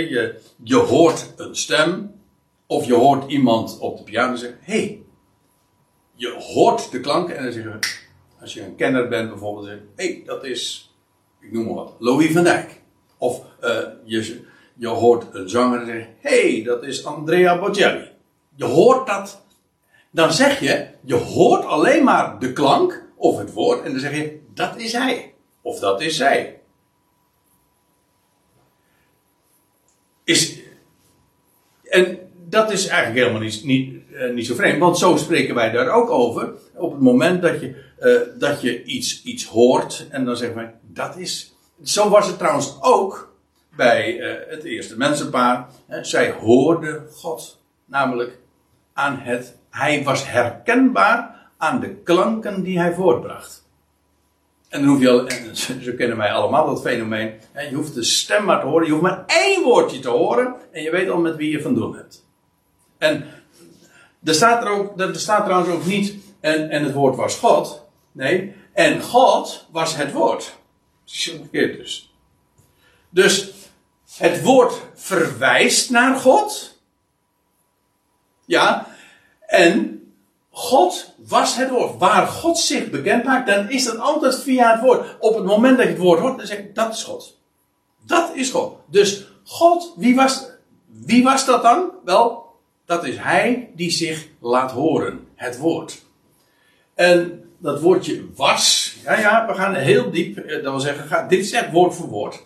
[0.63, 2.15] Je, hoort een stem.
[2.67, 4.73] Of je hoort iemand op de piano zeggen: Hé.
[4.73, 5.01] Hey.
[6.15, 7.79] Je hoort de klank en dan zeggen
[8.41, 10.93] als je een kenner bent bijvoorbeeld, hé, hey, dat is,
[11.39, 12.81] ik noem maar wat, Louis van Dijk.
[13.17, 14.41] Of uh, je,
[14.73, 18.09] je hoort een zanger en zegt, hé, hey, dat is Andrea Bocelli.
[18.55, 19.41] Je hoort dat,
[20.11, 24.15] dan zeg je, je hoort alleen maar de klank of het woord en dan zeg
[24.15, 25.33] je, dat is hij.
[25.61, 26.56] Of dat is zij.
[30.27, 30.59] Is,
[31.83, 35.71] en dat is eigenlijk helemaal niet, niet, uh, niet zo vreemd, want zo spreken wij
[35.71, 36.53] daar ook over.
[36.75, 40.73] Op het moment dat je, uh, dat je iets, iets hoort en dan zeggen wij,
[40.81, 41.55] dat is.
[41.83, 43.35] Zo was het trouwens ook
[43.75, 45.67] bij uh, het eerste mensenpaar.
[46.01, 48.37] zij hoorden God, namelijk
[48.93, 49.55] aan het.
[49.69, 53.66] Hij was herkenbaar aan de klanken die hij voortbracht.
[54.69, 57.33] En dan hoef je al, en zo kennen wij allemaal dat fenomeen.
[57.69, 58.85] Je hoeft de stem maar te horen.
[58.85, 60.55] Je hoeft maar één woordje te horen.
[60.71, 62.25] En je weet al met wie je van doen hebt.
[62.97, 63.25] En
[64.23, 66.15] er staat, er ook, er staat trouwens ook niet.
[66.39, 67.85] En, en het woord was God.
[68.11, 68.53] Nee.
[68.73, 70.55] En God was het woord.
[71.05, 72.13] Verkeerd dus.
[73.09, 73.53] Dus
[74.17, 76.79] het woord verwijst naar God.
[78.45, 78.87] Ja.
[79.39, 79.96] En
[80.57, 81.97] God was het woord.
[81.97, 85.15] Waar God zich bekend maakt, dan is dat altijd via het woord.
[85.19, 87.37] Op het moment dat je het woord hoort, dan zeg je, dat is God.
[88.05, 88.77] Dat is God.
[88.89, 90.45] Dus God, wie was,
[91.05, 91.91] wie was dat dan?
[92.05, 92.45] Wel,
[92.85, 95.27] dat is Hij die zich laat horen.
[95.35, 96.03] Het woord.
[96.95, 101.39] En dat woordje was, ja ja, we gaan heel diep, eh, dat wil zeggen, dit
[101.39, 102.43] is echt woord voor woord.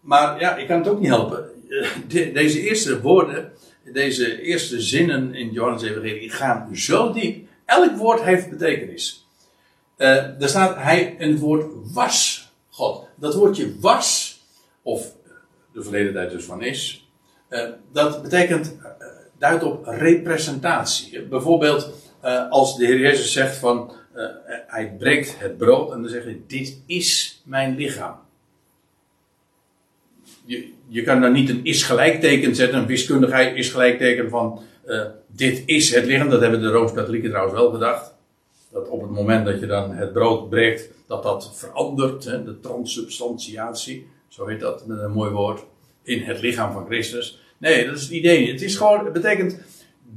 [0.00, 1.50] Maar ja, ik kan het ook niet helpen.
[1.68, 3.52] Eh, deze eerste woorden,
[3.92, 9.26] deze eerste zinnen in Johannes Evangelie gaan zo diep Elk woord heeft betekenis.
[9.98, 13.06] Uh, er staat hij, en het woord was God.
[13.16, 14.38] Dat woordje was,
[14.82, 15.14] of
[15.72, 17.08] de verleden tijd dus van is,
[17.50, 18.86] uh, dat betekent, uh,
[19.38, 21.22] duidt op representatie.
[21.22, 21.90] Bijvoorbeeld
[22.50, 23.92] als de Heer Jezus zegt van,
[24.66, 28.16] hij breekt het brood en dan zegt hij, dit is mijn lichaam.
[30.44, 34.62] Je, je kan daar niet een is gelijkteken zetten, een wiskundigheid is gelijkteken van
[35.36, 36.30] dit is het lichaam.
[36.30, 38.14] Dat hebben de Rooms-Katholieken trouwens wel gedacht.
[38.72, 42.24] Dat op het moment dat je dan het brood breekt, dat dat verandert.
[42.24, 45.64] Hè, de transubstantiatie, zo heet dat met een mooi woord.
[46.02, 47.38] In het lichaam van Christus.
[47.58, 48.52] Nee, dat is het idee.
[48.52, 49.58] Het is gewoon, het betekent,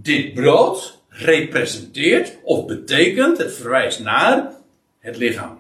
[0.02, 4.52] dit brood representeert of betekent, het verwijst naar
[5.00, 5.60] het lichaam.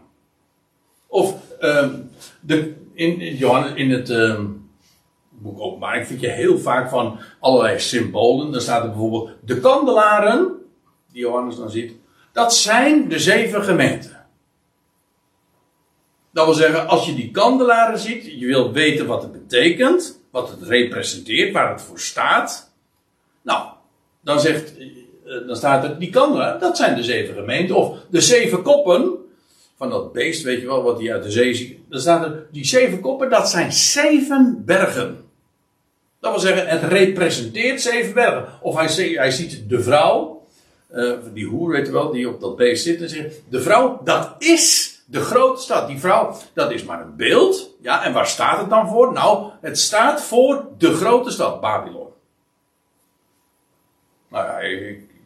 [1.08, 4.55] Of um, de, in, Johannes, in het um,
[5.42, 8.52] boek Openbaring vind je heel vaak van allerlei symbolen.
[8.52, 10.52] Dan staat er bijvoorbeeld de kandelaren,
[11.12, 11.94] die Johannes dan ziet,
[12.34, 14.26] dat zijn de zeven gemeenten.
[16.32, 20.50] Dat wil zeggen, als je die kandelaren ziet, je wilt weten wat het betekent, wat
[20.50, 22.74] het representeert, waar het voor staat.
[23.42, 23.68] Nou,
[24.22, 24.74] dan zegt
[25.26, 27.76] eh, dan staat er, die kan dat zijn de zeven gemeenten.
[27.76, 29.14] Of de zeven koppen
[29.78, 31.78] van dat beest, weet je wel, wat hij uit de zee ziet.
[31.90, 35.25] Dan staat er, die zeven koppen, dat zijn zeven bergen.
[36.26, 38.46] Dat wil zeggen, het representeert bergen.
[38.62, 40.46] Of hij, hij ziet de vrouw,
[40.94, 44.02] uh, die hoer, weet je wel, die op dat beest zit en zegt, de vrouw,
[44.04, 45.88] dat is de grote stad.
[45.88, 47.70] Die vrouw, dat is maar een beeld.
[47.82, 49.14] Ja, en waar staat het dan voor?
[49.14, 52.08] Nou, het staat voor de grote stad, Babylon.
[54.28, 54.60] Nou ja,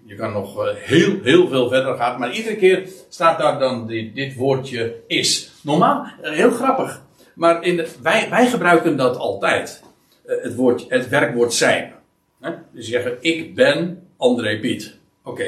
[0.05, 3.88] je, kan nog eh, heel, heel veel verder gaan, maar iedere keer staat daar dan
[3.88, 5.51] dit, woordje is.
[5.62, 7.01] Normaal, eh, heel grappig.
[7.35, 9.88] Maar in wij, wij gebruiken dat altijd.
[10.29, 11.93] Eh, het, woord, het werkwoord zijn.
[12.71, 14.97] Dus je zegt, ik ben André Piet.
[15.23, 15.47] Oké.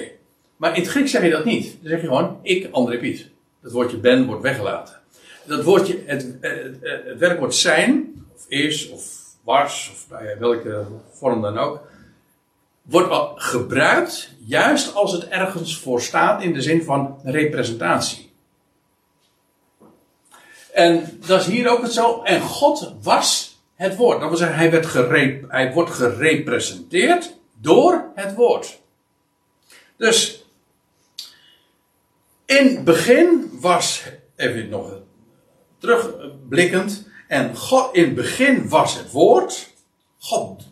[0.58, 1.78] Maar in het Grieks zeg je dat niet.
[1.82, 3.30] Dan zeg je gewoon, ik André Piet.
[3.62, 5.00] Dat woordje ben wordt weggelaten.
[5.46, 11.42] Dat woordje, het, het, het werkwoord zijn, of is, of was, of nou welke vorm
[11.42, 11.82] dan ook,
[12.82, 18.32] wordt gebruikt juist als het ergens voor staat in de zin van representatie.
[20.74, 22.22] En dat is hier ook het zo.
[22.24, 23.51] En God was
[23.82, 24.20] het woord.
[24.20, 28.80] Dat wil zeggen, hij, werd hij wordt gerepresenteerd door het woord.
[29.98, 30.46] Dus
[32.46, 34.04] in het begin was,
[34.36, 34.94] even nog
[35.78, 39.74] terugblikkend, en God, in het begin was het woord.
[40.20, 40.64] God,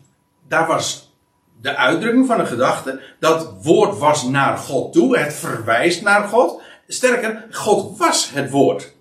[0.48, 1.14] daar was
[1.60, 3.02] de uitdrukking van een gedachte.
[3.18, 5.18] Dat woord was naar God toe.
[5.18, 6.62] Het verwijst naar God.
[6.86, 8.94] Sterker, God was het woord.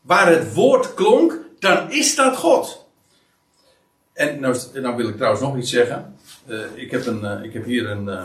[0.00, 2.86] Waar het woord klonk, dan is dat God.
[4.12, 6.16] En nou, nou wil ik trouwens nog iets zeggen.
[6.46, 8.24] Uh, ik, heb een, uh, ik heb hier een, uh,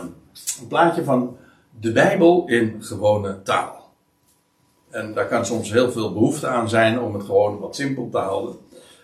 [0.60, 1.36] een plaatje van
[1.80, 3.92] de Bijbel in gewone taal.
[4.90, 8.18] En daar kan soms heel veel behoefte aan zijn om het gewoon wat simpel te
[8.18, 8.56] houden.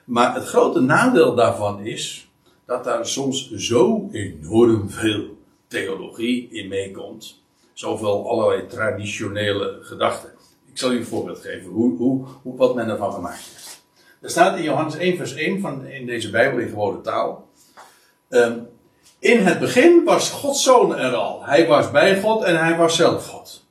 [0.05, 2.31] Maar het grote nadeel daarvan is
[2.67, 5.37] dat daar soms zo enorm veel
[5.69, 7.43] theologie in meekomt.
[7.73, 10.31] Zoveel allerlei traditionele gedachten.
[10.73, 13.66] Ik zal u een voorbeeld geven hoe, hoe, hoe wat men ervan gemaakt heeft.
[14.21, 17.51] Er staat in Johannes 1 vers 1 van, in deze Bijbel in gewone taal.
[18.29, 18.69] Um,
[19.19, 21.45] in het begin was Gods zoon er al.
[21.45, 23.65] Hij was bij God en hij was zelf God.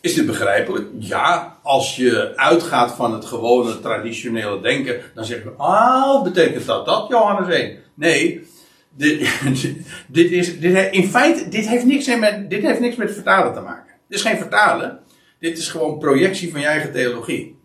[0.00, 0.88] Is dit begrijpelijk?
[0.98, 6.86] Ja, als je uitgaat van het gewone traditionele denken, dan zeg je, ah, betekent dat
[6.86, 7.78] dat, Johannes 1?
[7.94, 8.46] Nee,
[8.88, 9.40] dit,
[10.08, 13.60] dit, is, dit, in feite, dit heeft, niks met, dit heeft niks met vertalen te
[13.60, 13.94] maken.
[14.08, 15.00] Dit is geen vertalen,
[15.40, 17.58] dit is gewoon projectie van je eigen theologie.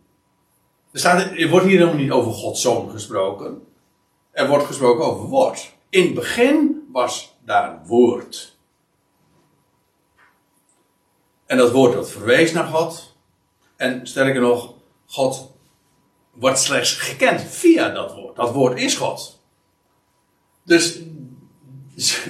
[0.91, 3.61] Er, staat, er wordt hier helemaal niet over Gods zoon gesproken.
[4.31, 5.73] Er wordt gesproken over woord.
[5.89, 8.57] In het begin was daar woord.
[11.45, 13.15] En dat woord dat verwees naar God.
[13.75, 14.73] En sterker nog,
[15.05, 15.51] God
[16.31, 18.35] wordt slechts gekend via dat woord.
[18.35, 19.43] Dat woord is God.
[20.63, 20.99] Dus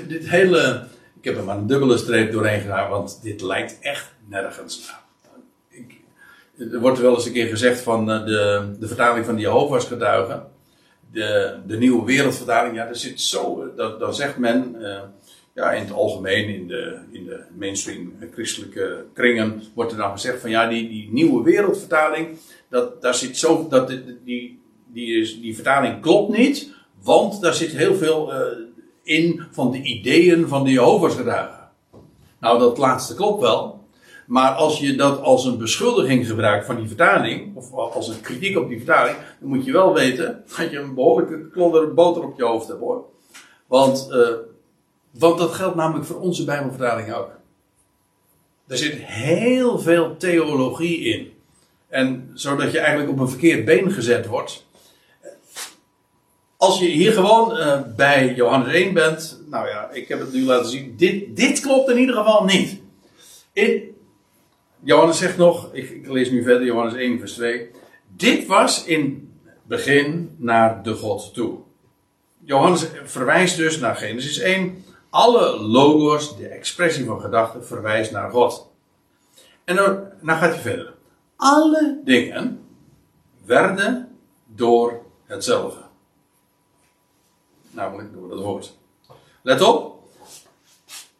[0.07, 0.87] dit hele.
[1.17, 5.04] Ik heb er maar een dubbele streep doorheen gedaan, want dit lijkt echt nergens naar.
[6.57, 9.85] Er wordt wel eens een keer gezegd van eh, de, de vertaling van de Jehovah's
[9.85, 10.47] getuigen.
[11.11, 14.99] De, de nieuwe wereldvertaling, ja, daar zit zo, eh, dat, dan zegt men, uh,
[15.53, 20.41] ja, in het algemeen, in de, in de mainstream christelijke kringen, wordt er dan gezegd
[20.41, 22.27] van ja, die, die nieuwe wereldvertaling,
[22.69, 23.87] dat, daar zit zo, dat,
[24.23, 28.33] die, die, die vertaling klopt niet, want daar zit heel veel
[29.03, 31.69] in van de ideeën van de Jehovah's getuigen.
[32.39, 33.74] Nou, dat laatste klopt wel,
[34.25, 38.57] maar als je dat als een beschuldiging gebruikt van die vertaling, of als een kritiek
[38.57, 42.37] op die vertaling, dan moet je wel weten dat je een behoorlijke klodder boter op
[42.37, 43.05] je hoofd hebt hoor.
[43.67, 44.29] Want, uh,
[45.11, 47.29] want dat geldt namelijk voor onze Bijbelvertaling ook.
[48.67, 51.33] Er zit heel veel theologie in.
[51.87, 54.65] En zodat je eigenlijk op een verkeerd been gezet wordt.
[56.57, 60.45] Als je hier gewoon uh, bij Johannes 1 bent, nou ja, ik heb het nu
[60.45, 60.93] laten zien.
[60.97, 62.81] Dit, dit klopt in ieder geval niet.
[63.53, 63.94] In,
[64.85, 67.71] Johannes zegt nog, ik, ik, lees nu verder, Johannes 1, vers 2.
[68.07, 71.59] Dit was in begin naar de God toe.
[72.39, 74.85] Johannes verwijst dus naar Genesis 1.
[75.09, 78.71] Alle logos, de expressie van gedachten, verwijst naar God.
[79.63, 80.93] En dan, dan gaat hij verder.
[81.35, 82.65] Alle dingen
[83.45, 85.81] werden door hetzelfde.
[87.69, 88.77] Namelijk door het woord.
[89.41, 89.99] Let op.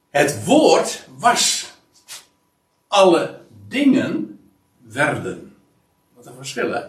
[0.10, 1.74] Het woord was.
[2.88, 3.44] Alle
[3.76, 4.40] dingen
[4.82, 5.56] werden.
[6.14, 6.84] Wat een verschil, hè?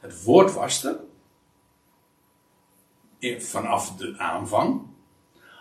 [0.00, 0.86] Het woord was.
[3.38, 4.82] Vanaf de aanvang.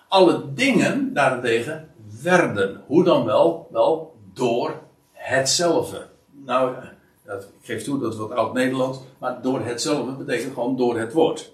[0.07, 1.89] Alle dingen daarentegen
[2.21, 2.83] werden.
[2.85, 3.67] Hoe dan wel?
[3.71, 6.09] Wel door hetzelfde.
[6.31, 6.75] Nou,
[7.23, 8.99] dat, ik geef toe dat is wat oud-Nederlands.
[9.17, 11.53] Maar door hetzelfde betekent gewoon door het woord.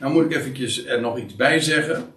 [0.00, 2.14] Nou moet ik eventjes er nog iets bij zeggen.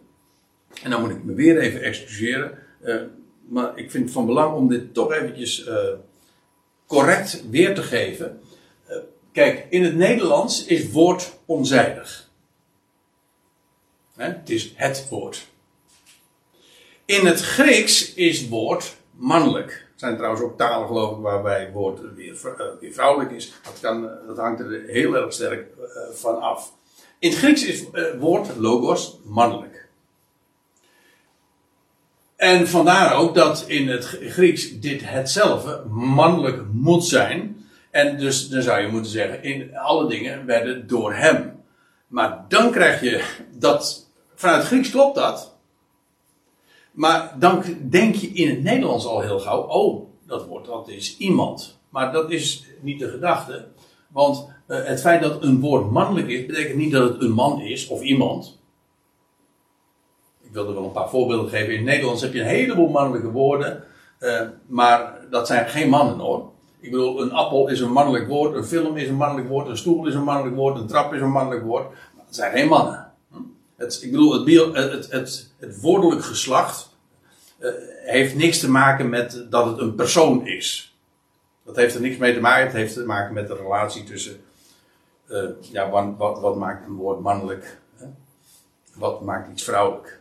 [0.83, 2.57] En dan moet ik me weer even excuseren.
[2.81, 3.01] Uh,
[3.47, 5.75] maar ik vind het van belang om dit toch eventjes uh,
[6.85, 8.41] correct weer te geven.
[8.89, 8.97] Uh,
[9.31, 12.29] kijk, in het Nederlands is woord onzijdig.
[14.15, 14.25] Hè?
[14.25, 15.47] Het is het woord.
[17.05, 19.71] In het Grieks is woord mannelijk.
[19.71, 22.37] Er zijn trouwens ook talen, geloof waarbij woord weer,
[22.79, 23.53] weer vrouwelijk is.
[23.81, 25.67] Dat, dat hangt er heel erg sterk
[26.13, 26.73] van af.
[27.19, 27.85] In het Grieks is
[28.19, 29.86] woord logos mannelijk.
[32.37, 37.65] En vandaar ook dat in het Grieks dit hetzelfde mannelijk moet zijn.
[37.91, 41.63] En dus dan zou je moeten zeggen, in alle dingen werden door hem.
[42.07, 45.55] Maar dan krijg je dat, vanuit Grieks klopt dat.
[46.91, 51.17] Maar dan denk je in het Nederlands al heel gauw, oh, dat woord, dat is
[51.17, 51.79] iemand.
[51.89, 53.67] Maar dat is niet de gedachte.
[54.07, 57.61] Want uh, het feit dat een woord mannelijk is, betekent niet dat het een man
[57.61, 58.59] is of iemand
[60.47, 61.69] ik wil er wel een paar voorbeelden geven.
[61.69, 63.83] In het Nederlands heb je een heleboel mannelijke woorden,
[64.19, 66.49] uh, maar dat zijn geen mannen hoor.
[66.79, 69.77] Ik bedoel, een appel is een mannelijk woord, een film is een mannelijk woord, een
[69.77, 71.87] stoel is een mannelijk woord, een trap is een mannelijk woord.
[72.15, 73.11] Dat zijn geen mannen.
[73.75, 76.95] Het, ik bedoel, het, het, het, woordelijk geslacht
[77.59, 77.71] uh,
[78.05, 80.97] heeft niks te maken met dat het een persoon is.
[81.65, 82.65] Dat heeft er niks mee te maken.
[82.65, 84.41] Het heeft te maken met de relatie tussen.
[85.27, 87.77] Uh, ja, wat, wat, wat, maakt een woord mannelijk?
[87.95, 88.05] Hè?
[88.95, 90.16] Wat maakt iets vrouwelijk?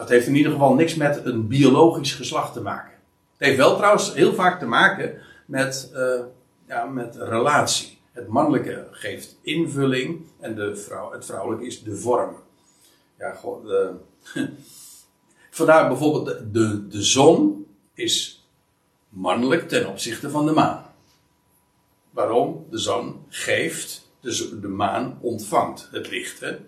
[0.00, 2.92] Dat heeft in ieder geval niks met een biologisch geslacht te maken.
[3.36, 6.20] Het heeft wel trouwens heel vaak te maken met, uh,
[6.66, 7.98] ja, met relatie.
[8.12, 12.36] Het mannelijke geeft invulling en de vrouw, het vrouwelijke is de vorm.
[13.18, 13.72] Ja, god,
[15.50, 18.46] vandaar bijvoorbeeld de, de, de zon is
[19.08, 20.84] mannelijk ten opzichte van de maan.
[22.10, 22.66] Waarom?
[22.70, 26.40] De zon geeft, dus de maan ontvangt het licht.
[26.40, 26.58] Hè?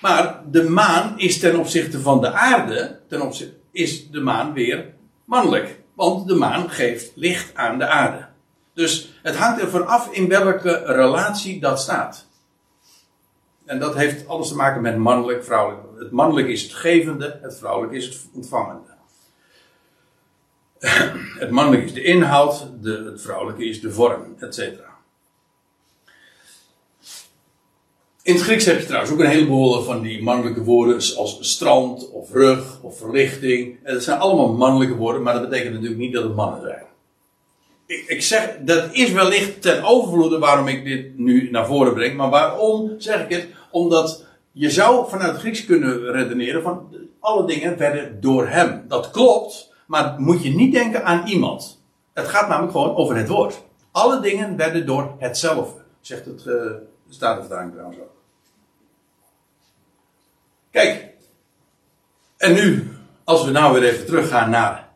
[0.00, 4.94] Maar de maan is ten opzichte van de aarde, ten opzichte, is de maan weer
[5.24, 5.80] mannelijk.
[5.94, 8.26] Want de maan geeft licht aan de aarde.
[8.74, 12.26] Dus het hangt ervan af in welke relatie dat staat.
[13.64, 15.82] En dat heeft alles te maken met mannelijk, vrouwelijk.
[15.98, 18.94] Het mannelijk is het gevende, het vrouwelijk is het ontvangende.
[21.38, 24.85] Het mannelijk is de inhoud, de, het vrouwelijke is de vorm, etc.
[28.26, 32.10] In het Grieks heb je trouwens ook een heleboel van die mannelijke woorden, zoals strand
[32.10, 33.78] of rug of verlichting.
[33.82, 36.82] En dat zijn allemaal mannelijke woorden, maar dat betekent natuurlijk niet dat het mannen zijn.
[37.86, 42.16] Ik, ik zeg, dat is wellicht ten overvloede waarom ik dit nu naar voren breng.
[42.16, 43.46] Maar waarom zeg ik het?
[43.70, 46.88] Omdat je zou vanuit het Grieks kunnen redeneren van
[47.20, 48.84] alle dingen werden door hem.
[48.88, 51.82] Dat klopt, maar moet je niet denken aan iemand.
[52.12, 53.62] Het gaat namelijk gewoon over het woord.
[53.90, 56.54] Alle dingen werden door hetzelfde, zegt het uh,
[57.08, 58.15] Statenvertaling trouwens ook.
[60.76, 61.08] Kijk,
[62.36, 62.90] en nu,
[63.24, 64.88] als we nou weer even teruggaan naar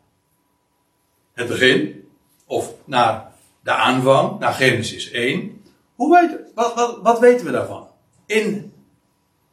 [1.33, 2.07] het begin,
[2.45, 3.31] of naar
[3.63, 5.63] de aanvang, naar Genesis 1.
[5.95, 7.87] Hoe weet, wat, wat, wat weten we daarvan?
[8.25, 8.73] In,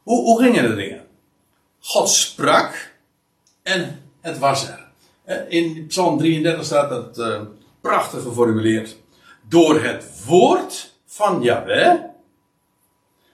[0.03, 1.05] hoe, hoe gingen de dingen?
[1.79, 2.93] God sprak
[3.63, 4.87] en het was er.
[5.47, 7.41] In Psalm 33 staat dat uh,
[7.81, 8.97] prachtig geformuleerd.
[9.47, 11.99] Door het woord van Yahweh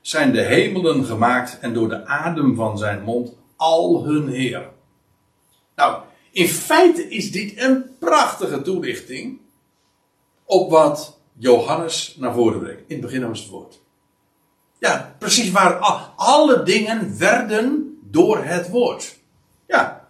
[0.06, 4.70] zijn de hemelen gemaakt en door de adem van zijn mond al hun Heer.
[5.76, 6.02] Nou,
[6.32, 9.40] in feite is dit een prachtige toelichting
[10.44, 12.82] op wat Johannes naar voren brengt.
[12.88, 13.82] In het begin was het woord.
[14.80, 15.74] Ja, precies waar
[16.16, 19.20] alle dingen werden door het woord.
[19.68, 20.08] Ja,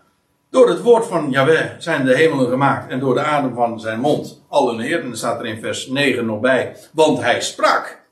[0.50, 4.00] door het woord van Yahweh zijn de hemelen gemaakt en door de adem van zijn
[4.00, 5.00] mond al hun Heer.
[5.00, 8.04] En dan staat er in vers 9 nog bij, want hij sprak.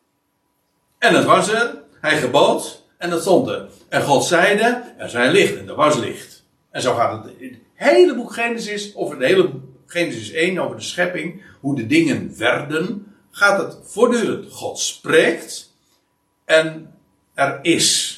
[1.04, 1.82] En het was er.
[2.02, 3.70] Hij gebood en dat stond er.
[3.90, 6.44] En God zeide, er zijn licht en er was licht.
[6.72, 9.52] En zo gaat het in het hele boek Genesis, of de hele
[9.86, 14.52] Genesis 1 over de schepping, hoe de dingen werden, gaat het voortdurend.
[14.52, 15.74] God spreekt
[16.46, 16.94] en
[17.34, 18.18] er is.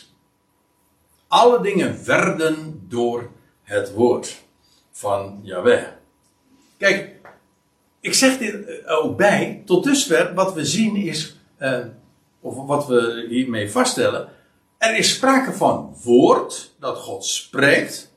[1.28, 3.30] Alle dingen werden door
[3.64, 4.42] het woord
[4.92, 5.84] van Yahweh.
[6.78, 7.16] Kijk,
[8.00, 11.80] ik zeg dit ook bij, tot dusver wat we zien is, uh,
[12.46, 14.30] of wat we hiermee vaststellen,
[14.78, 18.14] er is sprake van woord dat God spreekt.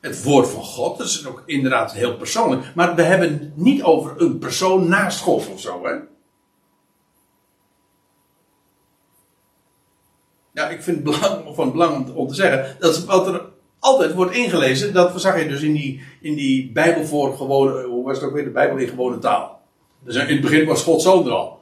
[0.00, 2.74] Het woord van God, dat is ook inderdaad heel persoonlijk.
[2.74, 5.94] Maar we hebben het niet over een persoon naast God of zo, hè?
[10.52, 11.16] Ja, ik vind het
[11.54, 13.42] van belang om te zeggen, dat wat er
[13.78, 18.04] altijd wordt ingelezen, dat zag je dus in die, in die Bijbel voor gewone, hoe
[18.04, 19.60] was het ook weer, de Bijbel in gewone taal.
[20.00, 21.57] Dus in het begin was God zo er al.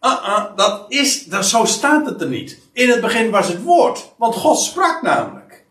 [0.00, 2.60] Uh -uh, dat is, dat, zo staat het er niet.
[2.72, 5.64] In het begin was het woord, want God sprak namelijk.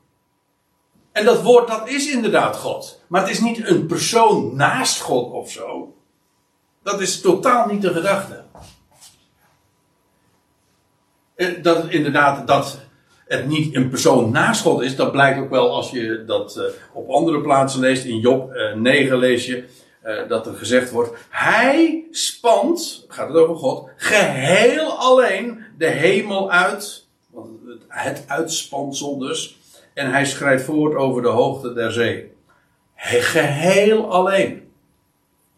[1.11, 3.01] En dat woord, dat is inderdaad God.
[3.07, 5.95] Maar het is niet een persoon naast God of zo.
[6.83, 8.43] Dat is totaal niet de gedachte.
[11.35, 12.79] Eh, dat inderdaad, dat
[13.27, 16.63] het niet een persoon naast God is, dat blijkt ook wel als je dat uh,
[16.93, 18.05] op andere plaatsen leest.
[18.05, 19.63] In Job uh, 9 lees je
[20.09, 26.51] uh, dat er gezegd wordt: Hij spant, gaat het over God, geheel alleen de hemel
[26.51, 27.07] uit.
[27.87, 29.57] Het uitspansel dus.
[29.93, 32.31] En hij schrijft voort over de hoogte der zee.
[32.95, 34.71] Geheel alleen.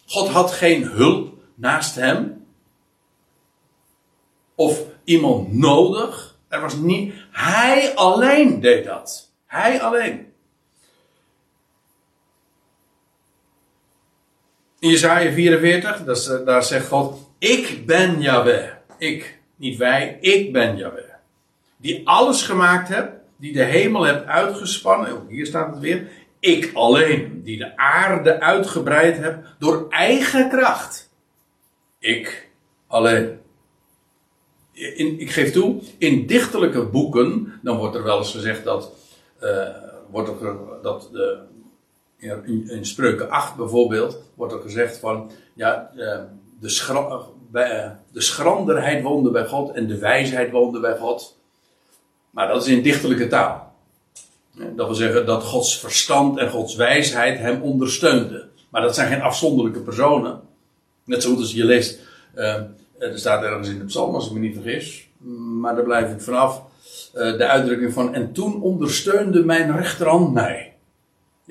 [0.06, 2.46] God had geen hulp naast hem.
[4.56, 6.36] Of iemand nodig.
[6.48, 9.32] Er was niet, hij alleen deed dat.
[9.46, 10.31] Hij alleen.
[14.90, 18.70] Jezaja 44, dat daar zegt God, ik ben Yahweh.
[18.98, 21.04] Ik, niet wij, ik ben Yahweh.
[21.78, 26.08] Die alles gemaakt heb, die de hemel hebt uitgespannen, ook hier staat het weer,
[26.40, 31.10] ik alleen, die de aarde uitgebreid heb door eigen kracht.
[32.00, 32.50] Ik
[32.88, 33.40] alleen
[34.72, 38.94] in, ik geef toe, in dichterlijke boeken, dan wordt er wel eens gezegd dat,
[39.44, 39.68] uh,
[40.10, 41.40] wordt er, dat de,
[42.22, 46.20] in, in, Spreuken 8 bijvoorbeeld, wordt er gezegd van, ja, uh,
[46.60, 51.38] de, bij, de schranderheid woonde bij God en de wijsheid woonde bij God.
[52.30, 53.74] Maar dat is in dichterlijke taal.
[54.76, 58.48] Dat wil zeggen dat Gods verstand en Gods wijsheid hem ondersteunde.
[58.70, 60.42] Maar dat zijn geen afzonderlijke personen.
[61.04, 62.00] Net zoals je leest,
[62.34, 65.10] er staat ergens in de psalm, als ik me niet vergis.
[65.60, 66.62] Maar daar blijf ik vanaf.
[67.14, 68.14] De uitdrukking van.
[68.14, 70.71] En toen ondersteunde mijn rechterhand mij.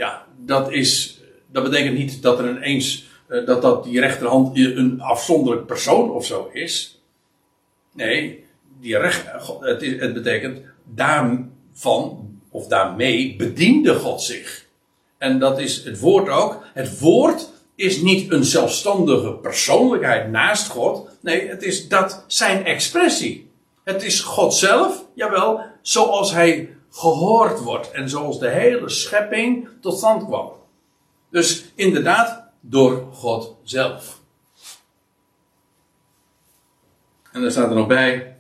[0.01, 1.21] Ja, dat is.
[1.47, 3.09] Dat betekent niet dat er ineens.
[3.29, 7.03] Uh, dat, dat die rechterhand een afzonderlijk persoon of zo is.
[7.93, 8.45] Nee,
[8.81, 9.25] die recht,
[9.61, 10.59] het, is, het betekent.
[10.85, 14.67] Daarvan, of daarmee, bediende God zich.
[15.19, 16.65] En dat is het woord ook.
[16.75, 21.09] Het woord is niet een zelfstandige persoonlijkheid naast God.
[21.21, 23.51] Nee, het is dat zijn expressie.
[23.85, 29.99] Het is God zelf, jawel, zoals hij gehoord wordt en zoals de hele schepping tot
[29.99, 30.53] stand kwam.
[31.31, 34.21] Dus inderdaad, door God zelf.
[37.33, 38.37] En daar staat er nog bij.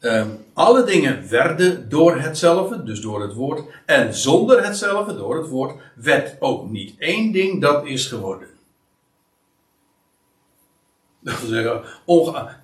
[0.00, 5.48] Uh, alle dingen werden door hetzelfde, dus door het woord, en zonder hetzelfde, door het
[5.48, 8.48] woord, werd ook niet één ding dat is geworden.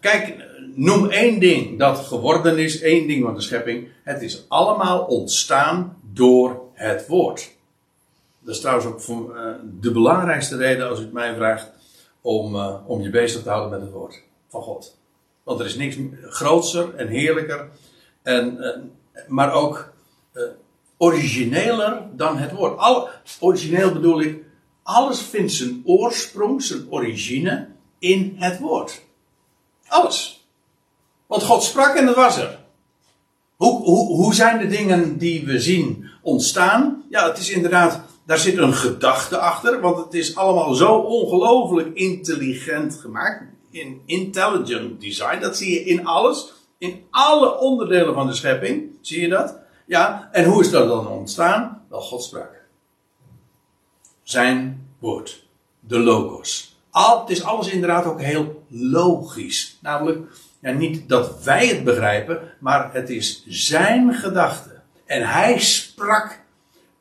[0.01, 0.37] Kijk,
[0.75, 3.89] noem één ding dat geworden is, één ding van de schepping.
[4.05, 7.51] Het is allemaal ontstaan door het woord.
[8.41, 11.71] Dat is trouwens ook uh, de belangrijkste reden, als u het mij vraagt,
[12.21, 14.99] om, uh, om je bezig te houden met het woord van God.
[15.43, 17.69] Want er is niks grootser en heerlijker,
[18.23, 18.77] en, uh,
[19.29, 19.93] maar ook
[20.97, 22.79] origineler dan het woord.
[22.79, 23.09] Al,
[23.41, 24.45] origineel bedoel ik,
[24.83, 27.69] alles vindt zijn oorsprong, zijn origine
[28.01, 29.01] in het woord.
[29.89, 30.45] Alles.
[31.27, 32.59] Want God sprak en dat was er.
[33.57, 37.05] Hoe, hoe, hoe zijn de dingen die we zien ontstaan?
[37.11, 41.95] Ja, het is inderdaad, daar zit een gedachte achter, want het is allemaal zo ongelooflijk
[41.95, 43.43] intelligent gemaakt.
[43.71, 46.53] In intelligent design, dat zie je in alles.
[46.79, 49.59] In alle onderdelen van de schepping, zie je dat?
[49.87, 51.85] Ja, en hoe is dat dan ontstaan?
[51.89, 52.51] Wel, God sprak.
[54.23, 55.47] Zijn woord.
[55.81, 56.70] De logos.
[56.91, 59.79] Al, het is alles inderdaad ook heel logisch.
[59.83, 60.19] Namelijk,
[60.61, 64.71] ja, niet dat wij het begrijpen, maar het is zijn gedachte.
[65.07, 66.39] En hij sprak.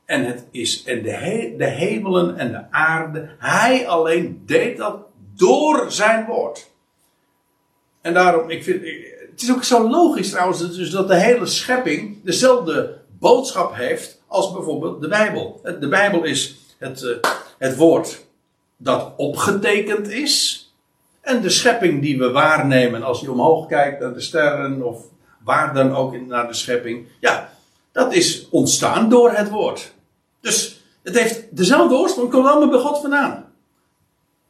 [0.06, 3.30] En het is en de, he, de hemelen en de aarde.
[3.38, 4.98] Hij alleen deed dat
[5.36, 6.70] door zijn woord.
[8.02, 8.82] En daarom, ik vind,
[9.32, 14.52] het is ook zo logisch trouwens, dus dat de hele schepping dezelfde boodschap heeft als
[14.52, 15.62] bijvoorbeeld de Bijbel.
[15.80, 18.28] De Bijbel is het, eh, het woord
[18.82, 20.64] dat opgetekend is.
[21.22, 25.04] En de schepping die we waarnemen als je omhoog kijkt naar de sterren of
[25.44, 27.08] waar dan ook naar de schepping.
[27.20, 27.54] Ja,
[27.92, 29.94] dat is ontstaan door het woord.
[30.42, 33.54] Dus het heeft dezelfde oorsprong, komt allemaal bij God vandaan.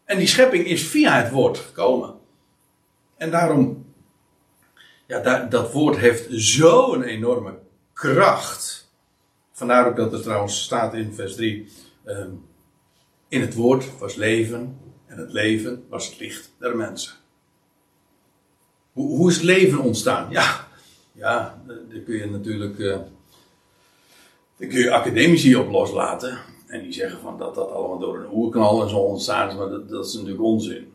[0.06, 2.14] En die schepping is via het woord gekomen.
[3.18, 3.86] En daarom,
[5.08, 7.54] ja, dat, woord heeft zo'n enorme
[7.94, 8.92] kracht.
[9.52, 11.72] Vandaar ook dat er trouwens staat in vers 3.
[13.30, 17.14] In het woord was leven en het leven was het licht der mensen.
[18.92, 20.32] Hoe, hoe is leven ontstaan?
[20.32, 20.68] Ja,
[21.12, 22.78] ja daar kun je natuurlijk
[24.58, 26.40] daar kun je academici op loslaten.
[26.68, 29.90] En die zeggen van dat dat allemaal door een oerknal en zo ontstaan maar dat,
[29.90, 30.94] dat is natuurlijk onzin.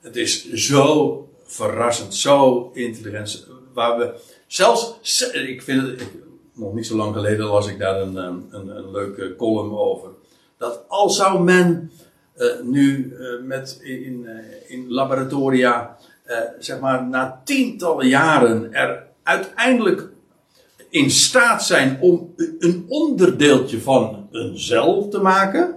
[0.00, 3.46] het is zo verrassend, zo intelligent.
[3.72, 6.02] Waar we zelfs, ik vind het,
[6.52, 10.10] nog niet zo lang geleden las ik daar een, een, een leuke column over.
[10.58, 11.90] Dat al zou men
[12.36, 14.28] uh, nu uh, met in,
[14.66, 15.96] in laboratoria,
[16.58, 20.08] zeg maar, na tientallen jaren er uiteindelijk
[20.90, 25.74] in staat zijn om een onderdeeltje van een cel te maken.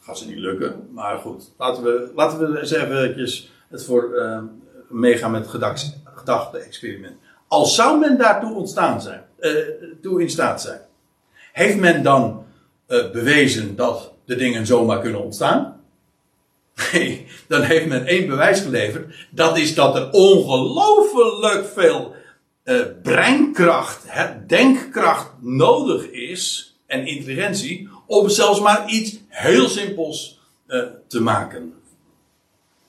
[0.00, 1.50] Gaat ze niet lukken, maar goed.
[1.58, 4.10] Laten we, laten we eens even het voor
[4.88, 5.82] meegaan met het
[6.14, 7.16] gedachte-experiment.
[7.48, 9.22] Als zou men daartoe ontstaan zijn,
[10.02, 10.80] toe in staat zijn,
[11.52, 12.44] heeft men dan
[12.88, 15.76] bewezen dat de dingen zomaar kunnen ontstaan?
[16.92, 19.28] Nee, dan heeft men één bewijs geleverd.
[19.30, 22.14] Dat is dat er ongelooflijk veel
[22.64, 30.82] uh, breinkracht, hè, denkkracht nodig is en intelligentie om zelfs maar iets heel simpels uh,
[31.06, 31.74] te maken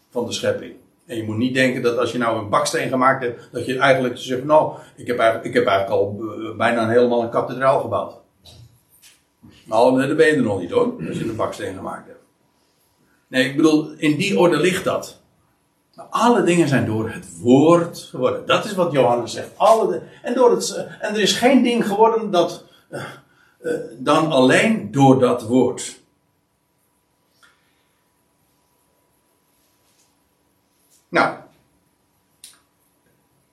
[0.09, 0.73] van de schepping.
[1.05, 3.77] En je moet niet denken dat als je nou een baksteen gemaakt hebt, dat je
[3.77, 6.23] eigenlijk zegt, nou, ik heb eigenlijk, ik heb eigenlijk al
[6.57, 8.13] bijna helemaal een kathedraal gebouwd.
[9.69, 12.19] Nou, daar ben je er nog niet hoor, als je een baksteen gemaakt hebt.
[13.27, 15.21] Nee, ik bedoel, in die orde ligt dat.
[15.95, 18.45] Maar alle dingen zijn door het woord geworden.
[18.45, 19.57] Dat is wat Johannes zegt.
[19.57, 23.03] Alle en, door het, en er is geen ding geworden dat, uh,
[23.61, 25.99] uh, dan alleen door dat woord.
[31.09, 31.37] Nou,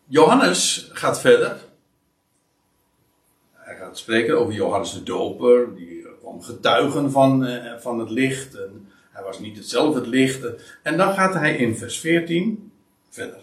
[0.04, 1.64] Johannes gaat verder.
[3.52, 5.95] Hij gaat spreken over Johannes de Doper, die
[6.26, 8.54] kwam getuigen van, uh, van het licht.
[8.54, 10.58] En hij was niet hetzelfde het lichte.
[10.82, 12.72] En dan gaat hij in vers 14
[13.10, 13.40] verder.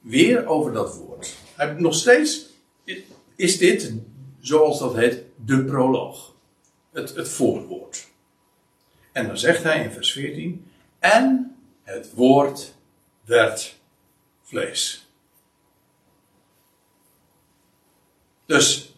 [0.00, 1.36] Weer over dat woord.
[1.54, 2.46] Hij, nog steeds
[3.36, 3.92] is dit,
[4.40, 6.34] zoals dat heet, de proloog.
[6.92, 8.06] Het, het voorwoord.
[9.12, 10.70] En dan zegt hij in vers 14.
[10.98, 12.74] En het woord
[13.24, 13.76] werd
[14.42, 15.08] vlees.
[18.46, 18.94] Dus,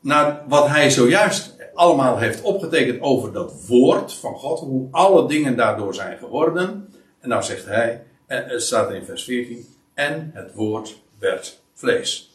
[0.00, 5.56] naar wat hij zojuist allemaal heeft opgetekend over dat woord van God, hoe alle dingen
[5.56, 6.88] daardoor zijn geworden.
[7.20, 12.32] En nou zegt hij, en het staat in vers 14, en het woord werd vlees.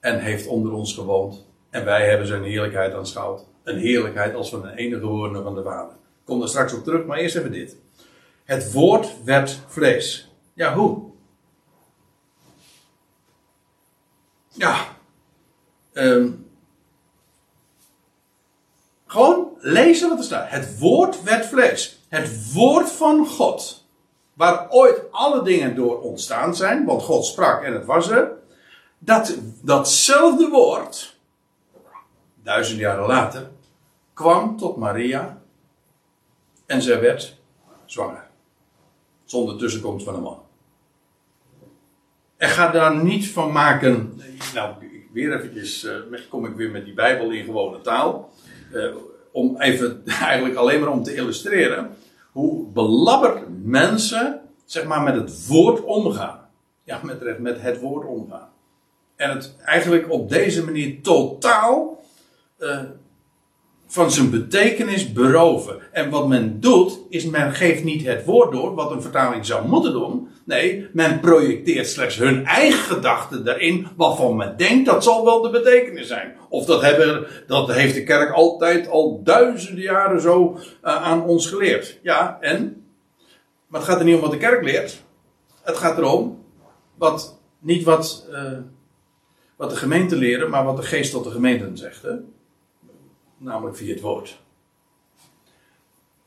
[0.00, 1.46] En heeft onder ons gewoond.
[1.70, 3.44] En wij hebben zijn heerlijkheid aanschouwd.
[3.62, 5.92] Een heerlijkheid als van een enige woorden van de Vader.
[5.92, 7.76] Ik kom er straks op terug, maar eerst even dit.
[8.44, 10.30] Het woord werd vlees.
[10.54, 11.10] Ja, hoe?
[14.48, 14.96] Ja.
[15.92, 16.47] Um,
[19.08, 20.50] gewoon lezen wat er staat.
[20.50, 21.98] Het woord werd vlees.
[22.08, 23.86] Het woord van God.
[24.34, 28.32] Waar ooit alle dingen door ontstaan zijn, want God sprak en het was er.
[28.98, 31.18] Dat, datzelfde woord,
[32.42, 33.50] duizend jaren later,
[34.14, 35.42] kwam tot Maria
[36.66, 37.36] en zij werd
[37.84, 38.26] zwanger.
[39.24, 40.42] Zonder tussenkomst van een man.
[42.36, 44.20] En ga daar niet van maken.
[44.54, 44.74] Nou,
[45.12, 48.32] weer eventjes uh, kom ik weer met die Bijbel in gewone taal.
[48.72, 48.94] Uh,
[49.32, 51.90] om even eigenlijk alleen maar om te illustreren
[52.32, 56.48] hoe belabberd mensen zeg maar met het woord omgaan.
[56.84, 58.48] Ja, met, met het woord omgaan.
[59.16, 62.02] En het eigenlijk op deze manier totaal
[62.58, 62.80] uh,
[63.90, 65.78] van zijn betekenis beroven.
[65.92, 69.68] En wat men doet, is men geeft niet het woord door, wat een vertaling zou
[69.68, 70.28] moeten doen.
[70.44, 75.50] Nee, men projecteert slechts hun eigen gedachten daarin, waarvan men denkt dat zal wel de
[75.50, 76.36] betekenis zijn.
[76.48, 81.46] Of dat, hebben, dat heeft de kerk altijd al duizenden jaren zo uh, aan ons
[81.46, 81.98] geleerd.
[82.02, 82.84] Ja, en?
[83.66, 85.02] Maar het gaat er niet om wat de kerk leert.
[85.62, 86.44] Het gaat erom,
[86.94, 88.58] wat, niet wat, uh,
[89.56, 92.02] wat de gemeente leren, maar wat de geest tot de gemeenten zegt.
[92.02, 92.12] Hè?
[93.38, 94.40] Namelijk via het woord.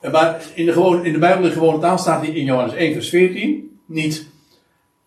[0.01, 2.93] Maar in de, gewone, in de Bijbel in gewone taal staat hier in Johannes 1
[2.93, 4.29] vers 14 niet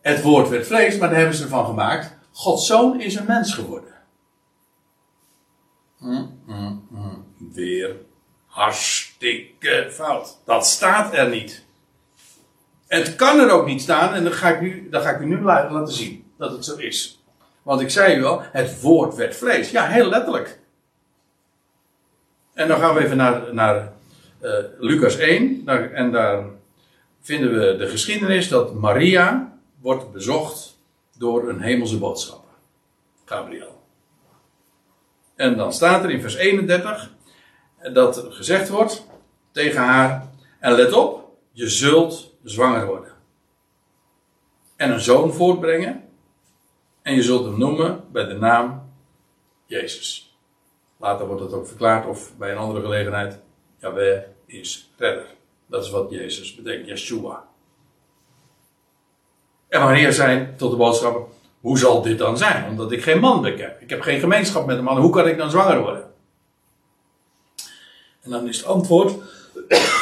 [0.00, 2.16] het woord werd vlees, maar daar hebben ze ervan gemaakt.
[2.32, 3.94] Gods zoon is een mens geworden.
[5.98, 7.24] Mm, mm, mm.
[7.52, 7.96] Weer
[8.46, 10.38] hartstikke fout.
[10.44, 11.64] Dat staat er niet.
[12.86, 15.26] Het kan er ook niet staan en dan ga ik u, dan ga ik u
[15.26, 17.22] nu laten zien dat het zo is.
[17.62, 19.70] Want ik zei u al, het woord werd vlees.
[19.70, 20.61] Ja, heel letterlijk.
[22.55, 23.92] En dan gaan we even naar, naar
[24.42, 25.64] uh, Lucas 1.
[25.64, 26.44] Daar, en daar
[27.20, 30.78] vinden we de geschiedenis dat Maria wordt bezocht
[31.18, 32.50] door een hemelse boodschapper.
[33.24, 33.82] Gabriel.
[35.34, 37.11] En dan staat er in vers 31
[37.92, 39.07] dat gezegd wordt
[39.52, 40.28] tegen haar:
[40.61, 43.12] En let op, je zult zwanger worden.
[44.76, 46.02] En een zoon voortbrengen.
[47.02, 48.92] En je zult hem noemen bij de naam
[49.66, 50.24] Jezus.
[51.05, 53.38] Later wordt het ook verklaard of bij een andere gelegenheid.
[53.78, 55.26] Yahweh is redder.
[55.66, 57.44] Dat is wat Jezus betekent, Yeshua.
[59.68, 61.22] En Maria zei tot de boodschapper,
[61.61, 62.68] hoe zal dit dan zijn?
[62.68, 63.80] Omdat ik geen man heb.
[63.80, 64.98] Ik heb geen gemeenschap met een man.
[64.98, 66.12] Hoe kan ik dan zwanger worden?
[68.20, 69.14] En dan is het antwoord.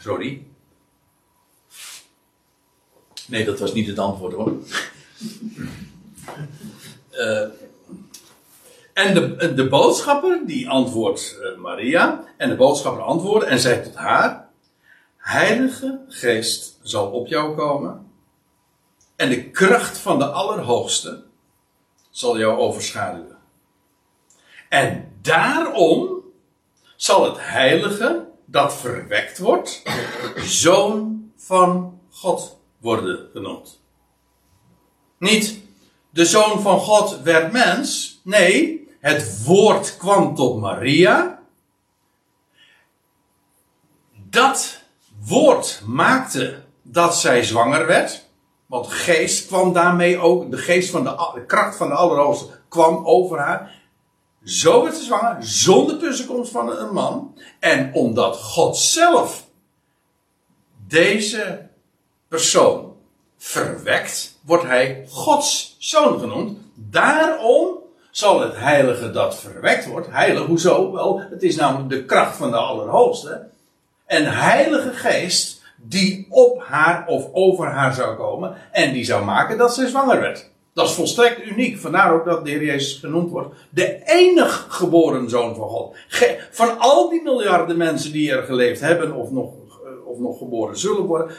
[0.00, 0.46] Sorry.
[3.26, 4.52] Nee, dat was niet het antwoord hoor.
[7.12, 7.48] Uh,
[8.92, 12.24] en de, de boodschapper die antwoordt uh, Maria.
[12.36, 14.48] En de boodschapper antwoordde en zei tot haar:
[15.16, 18.06] Heilige Geest zal op jou komen.
[19.16, 21.24] En de kracht van de Allerhoogste
[22.10, 23.38] zal jou overschaduwen.
[24.68, 26.22] En daarom
[26.96, 29.82] zal het Heilige dat verwekt wordt,
[30.36, 33.80] zoon van God worden genoemd.
[35.18, 35.58] Niet
[36.10, 38.20] de zoon van God werd mens.
[38.24, 41.38] Nee, het woord kwam tot Maria.
[44.30, 44.82] Dat
[45.20, 48.26] woord maakte dat zij zwanger werd.
[48.66, 53.38] Want geest kwam daarmee ook, de geest van de, kracht van de Allerhoogste kwam over
[53.38, 53.76] haar.
[54.44, 57.38] Zo werd ze zwanger, zonder tussenkomst van een man.
[57.60, 59.46] En omdat God zelf
[60.86, 61.68] deze
[62.28, 62.96] persoon
[63.36, 66.58] verwekt, wordt hij Gods zoon genoemd.
[66.74, 67.78] Daarom
[68.10, 70.10] zal het heilige dat verwekt wordt.
[70.10, 70.92] Heilig, hoezo?
[70.92, 73.48] Wel, het is namelijk de kracht van de Allerhoogste.
[74.06, 79.58] En heilige geest die op haar of over haar zou komen en die zou maken
[79.58, 80.50] dat ze zwanger werd.
[80.74, 81.78] Dat is volstrekt uniek.
[81.78, 85.96] Vandaar ook dat de Heer Jezus genoemd wordt de enig geboren zoon van God.
[86.50, 89.50] van al die miljarden mensen die er geleefd hebben of nog,
[90.04, 91.36] of nog geboren zullen worden,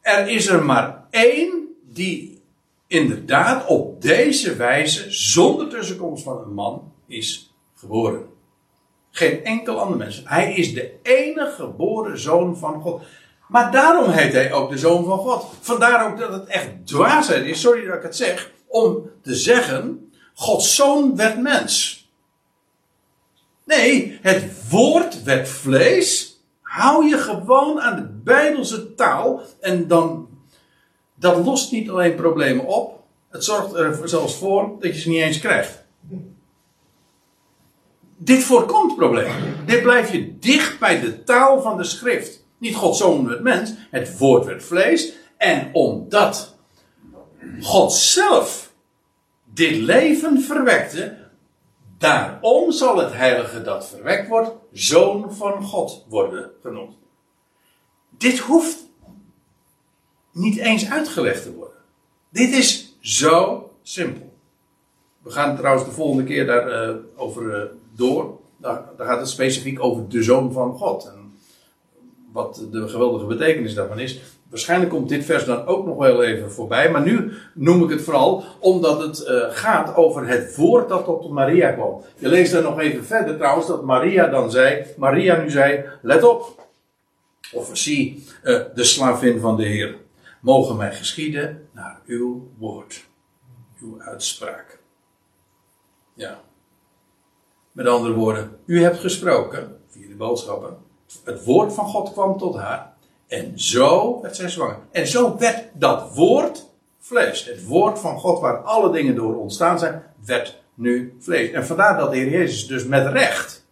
[0.00, 2.37] er is er maar één die
[2.88, 8.26] inderdaad op deze wijze, zonder tussenkomst van een man, is geboren.
[9.10, 10.22] Geen enkel ander mens.
[10.24, 13.02] Hij is de enige geboren zoon van God.
[13.48, 15.46] Maar daarom heet hij ook de zoon van God.
[15.60, 20.10] Vandaar ook dat het echt dwaasheid is, sorry dat ik het zeg, om te zeggen,
[20.34, 22.06] Gods zoon werd mens.
[23.64, 26.40] Nee, het woord werd vlees.
[26.62, 30.28] Hou je gewoon aan de Bijbelse taal en dan,
[31.18, 35.20] dat lost niet alleen problemen op, het zorgt er zelfs voor dat je ze niet
[35.20, 35.84] eens krijgt.
[38.16, 39.66] Dit voorkomt problemen.
[39.66, 42.46] Dit blijf je dicht bij de taal van de schrift.
[42.58, 45.12] Niet God zoon werd mens, het woord werd vlees.
[45.36, 46.56] En omdat
[47.60, 48.72] God zelf
[49.44, 51.16] dit leven verwekte,
[51.98, 56.96] daarom zal het heilige dat verwekt wordt, zoon van God worden genoemd.
[58.10, 58.87] Dit hoeft
[60.38, 61.76] niet eens uitgelegd te worden.
[62.30, 64.32] Dit is zo simpel.
[65.22, 68.38] We gaan trouwens de volgende keer daarover uh, over, uh, door.
[68.56, 71.04] Daar, daar, gaat het specifiek over de zoon van God.
[71.04, 71.32] En
[72.32, 74.20] wat de geweldige betekenis daarvan is.
[74.48, 76.90] Waarschijnlijk komt dit vers dan ook nog wel even voorbij.
[76.90, 81.30] Maar nu noem ik het vooral omdat het uh, gaat over het woord dat tot
[81.30, 82.02] Maria kwam.
[82.18, 84.84] Je leest er nog even verder trouwens dat Maria dan zei.
[84.96, 86.66] Maria nu zei: Let op.
[87.52, 88.24] Of zie
[88.74, 89.96] de slavin van de Heer.
[90.48, 93.04] Mogen mij geschieden naar uw woord.
[93.80, 94.78] Uw uitspraak.
[96.14, 96.40] Ja.
[97.72, 100.76] Met andere woorden, u hebt gesproken via de boodschappen.
[101.24, 102.94] Het woord van God kwam tot haar.
[103.26, 104.78] En zo werd zij zwanger.
[104.90, 106.66] En zo werd dat woord
[106.98, 107.44] vlees.
[107.44, 111.50] Het woord van God waar alle dingen door ontstaan zijn, werd nu vlees.
[111.50, 113.66] En vandaar dat de Heer Jezus dus met recht.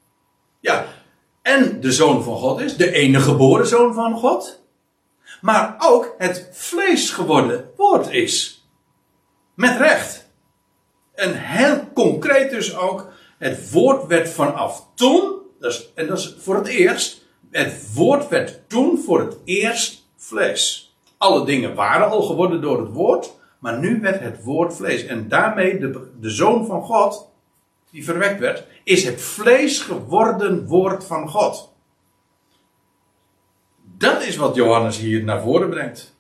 [0.60, 0.86] Ja,
[1.42, 4.64] en de zoon van God is, de enige geboren zoon van God.
[5.47, 8.66] Maar ook het vlees geworden woord is.
[9.55, 10.28] Met recht.
[11.14, 15.32] En heel concreet dus ook, het woord werd vanaf toen,
[15.94, 20.97] en dat is voor het eerst, het woord werd toen voor het eerst vlees.
[21.18, 25.07] Alle dingen waren al geworden door het woord, maar nu werd het woord vlees.
[25.07, 27.28] En daarmee de, de zoon van God,
[27.90, 31.74] die verwekt werd, is het vlees geworden woord van God.
[33.99, 36.14] Dat is wat Johannes hier naar voren brengt.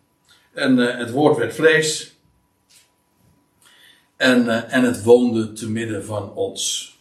[0.52, 2.18] En uh, het woord werd vlees.
[4.16, 6.94] En, uh, en het woonde te midden van ons.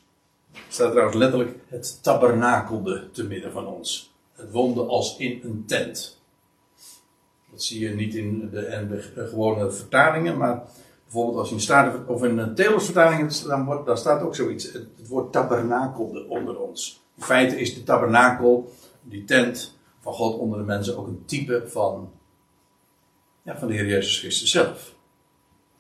[0.68, 4.14] Staat trouwens letterlijk, het tabernakelde te midden van ons.
[4.34, 6.22] Het woonde als in een tent.
[7.52, 10.64] Dat zie je niet in de, gewone vertalingen, maar
[11.04, 14.72] bijvoorbeeld als je in staat of in een Telosvertaling dan, dan staat ook zoiets.
[14.72, 17.04] Het woord tabernakelde onder ons.
[17.18, 19.75] In feite is de tabernakel, die tent
[20.06, 22.12] van God onder de mensen, ook een type van,
[23.42, 24.96] ja, van de Heer Jezus Christus zelf.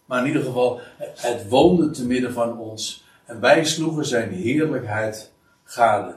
[0.05, 0.79] Maar in ieder geval,
[1.15, 5.31] het woonde te midden van ons en wij sloegen zijn heerlijkheid
[5.63, 6.15] gade.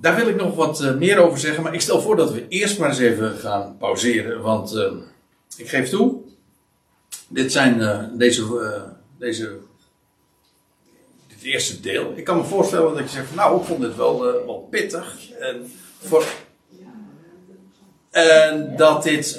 [0.00, 2.48] daar wil ik nog wat eh, meer over zeggen, maar ik stel voor dat we
[2.48, 4.42] eerst maar eens even gaan pauzeren.
[4.42, 4.92] Want uh,
[5.56, 6.20] ik geef toe,
[7.28, 9.63] dit zijn uh, deze, deze, dit
[11.44, 12.12] eerste deel.
[12.14, 15.30] Ik kan me voorstellen dat je zegt, nou, ik vond dit wel, wel pittig.
[15.40, 16.24] En, voor,
[18.10, 19.38] en dat dit,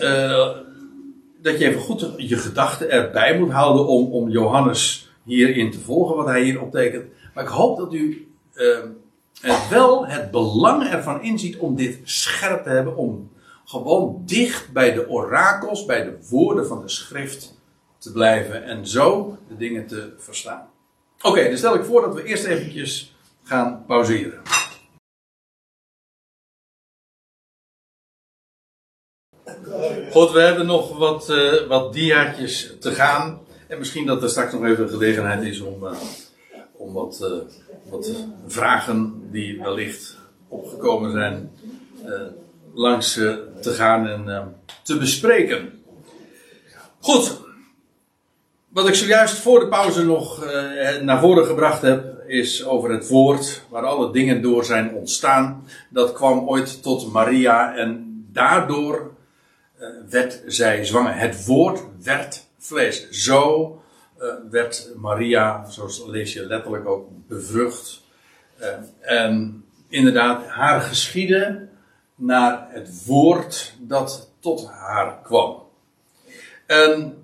[1.41, 6.15] dat je even goed je gedachten erbij moet houden om, om Johannes hierin te volgen,
[6.15, 7.05] wat hij hier optekent.
[7.33, 8.27] Maar ik hoop dat u
[9.41, 13.31] het wel het belang ervan inziet om dit scherp te hebben, om
[13.65, 17.59] gewoon dicht bij de orakels, bij de woorden van de schrift
[17.97, 20.67] te blijven en zo de dingen te verstaan.
[21.25, 24.41] Oké, dan stel ik voor dat we eerst eventjes gaan pauzeren.
[30.11, 33.39] Goed, we hebben nog wat, uh, wat diaatjes te gaan.
[33.67, 35.91] En misschien dat er straks nog even gelegenheid is om, uh,
[36.71, 38.11] om wat, uh, wat
[38.47, 40.17] vragen die wellicht
[40.47, 41.51] opgekomen zijn
[42.73, 43.13] langs
[43.61, 45.83] te gaan en te bespreken.
[46.99, 47.44] Goed.
[48.75, 50.45] Wat ik zojuist voor de pauze nog
[51.01, 55.67] naar voren gebracht heb, is over het woord waar alle dingen door zijn ontstaan.
[55.89, 59.11] Dat kwam ooit tot Maria en daardoor
[60.09, 61.17] werd zij zwanger.
[61.17, 63.09] Het woord werd vlees.
[63.09, 63.81] Zo
[64.19, 68.01] uh, werd Maria, zoals lees je letterlijk ook, bevrucht.
[69.01, 71.69] En inderdaad, haar geschieden
[72.15, 75.63] naar het woord dat tot haar kwam.
[76.65, 77.23] En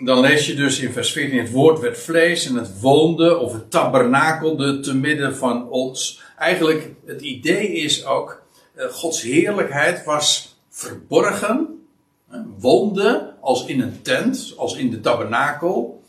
[0.00, 3.52] dan lees je dus in vers 14: het woord werd vlees en het woonde of
[3.52, 6.22] het tabernakelde te midden van ons.
[6.38, 8.42] Eigenlijk, het idee is ook,
[8.76, 11.78] uh, Gods heerlijkheid was verborgen
[12.58, 16.02] woonde als in een tent, als in de tabernakel,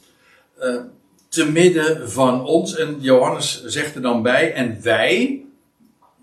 [0.61, 0.81] uh,
[1.29, 2.75] te midden van ons.
[2.75, 5.45] En Johannes zegt er dan bij, en wij,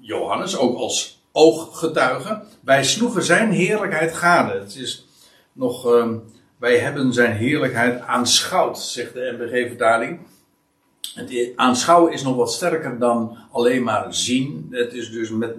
[0.00, 4.58] Johannes ook als ooggetuige, wij sloegen zijn heerlijkheid gade.
[4.58, 5.06] Het is
[5.52, 6.14] nog, uh,
[6.59, 10.18] wij hebben zijn heerlijkheid aanschouwd, zegt de MBG-vertaling.
[11.14, 14.66] Het aanschouwen is nog wat sterker dan alleen maar zien.
[14.70, 15.57] Het is dus met,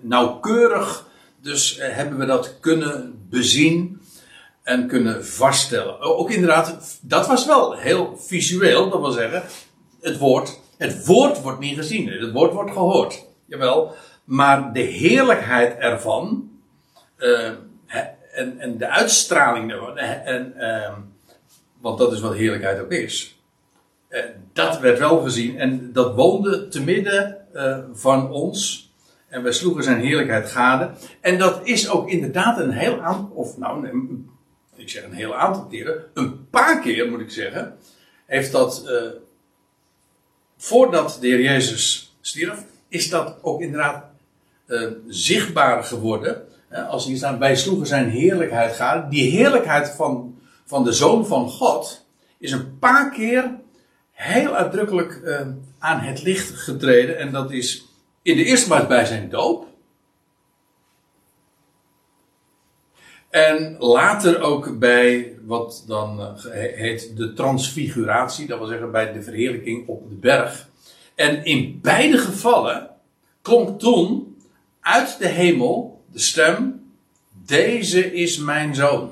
[0.00, 1.06] nauwkeurig
[1.40, 4.00] dus eh, hebben we dat kunnen bezien
[4.62, 6.00] en kunnen vaststellen.
[6.00, 9.42] Ook inderdaad, dat was wel heel visueel, dat wil zeggen,
[10.00, 13.24] het woord, het woord wordt niet gezien, het woord wordt gehoord.
[13.46, 16.50] Jawel, maar de heerlijkheid ervan
[17.18, 17.50] uh,
[18.38, 20.92] en, en, de uitstraling daarvan, en, uh,
[21.80, 23.40] want dat is wat heerlijkheid ook is.
[24.10, 24.20] Uh,
[24.52, 27.36] dat werd wel gezien en dat woonde te midden
[27.92, 28.90] van ons.
[29.28, 30.90] En wij sloegen zijn heerlijkheid gade.
[31.20, 33.88] En dat is ook inderdaad een heel aantal, of nou,
[34.76, 37.76] ik zeg een heel aantal keren, een paar keer moet ik zeggen,
[38.26, 39.02] heeft dat, uh,
[40.56, 44.04] voordat de Heer Jezus stierf, is dat ook inderdaad
[45.06, 46.48] zichtbaar geworden.
[46.72, 49.08] Uh, als hier staat, wij sloegen zijn heerlijkheid gade.
[49.08, 52.06] Die heerlijkheid van, van de Zoon van God
[52.38, 53.54] is een paar keer
[54.12, 55.22] heel uitdrukkelijk
[55.78, 57.18] aan het licht getreden.
[57.18, 57.88] En dat is
[58.22, 59.66] in de eerste plaats bij zijn doop.
[63.30, 66.34] En later ook bij wat dan eh,
[66.74, 70.68] heet de transfiguratie, dat wil zeggen bij de verheerlijking op de berg.
[71.14, 72.90] En in beide gevallen
[73.42, 74.36] klonk toen
[74.80, 76.90] uit de hemel de stem:
[77.46, 79.10] Deze is mijn zoon.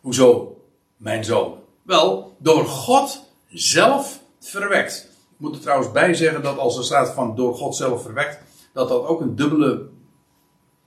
[0.00, 0.60] Hoezo
[0.96, 1.58] mijn zoon?
[1.82, 5.08] Wel, door God zelf verwekt.
[5.10, 8.40] Ik moet er trouwens bij zeggen dat als er staat van door God zelf verwekt,
[8.72, 9.88] dat dat ook een dubbele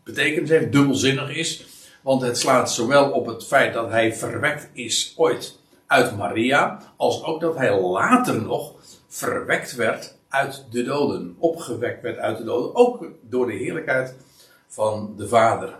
[0.03, 1.65] betekenis heeft, dubbelzinnig is.
[2.01, 7.23] Want het slaat zowel op het feit dat hij verwekt is ooit uit Maria, als
[7.23, 8.73] ook dat hij later nog
[9.07, 11.35] verwekt werd uit de doden.
[11.39, 14.15] Opgewekt werd uit de doden, ook door de heerlijkheid
[14.69, 15.73] van de Vader.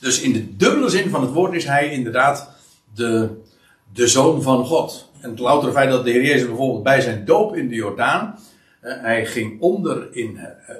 [0.00, 2.50] Dus in de dubbele zin van het woord is hij inderdaad
[2.94, 3.28] de,
[3.92, 5.10] de zoon van God.
[5.20, 8.38] En het loutere feit dat de Heer Jezus bijvoorbeeld bij zijn doop in de Jordaan,
[8.80, 10.76] eh, hij ging onder in eh, eh,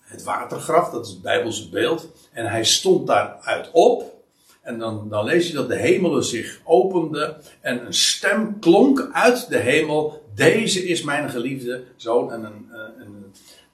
[0.00, 4.12] het watergraf, dat is het Bijbelse beeld, en hij stond daaruit op.
[4.60, 9.48] En dan, dan lees je dat de hemelen zich openden en een stem klonk uit
[9.48, 12.32] de hemel: Deze is mijn geliefde zoon.
[12.32, 12.68] En een,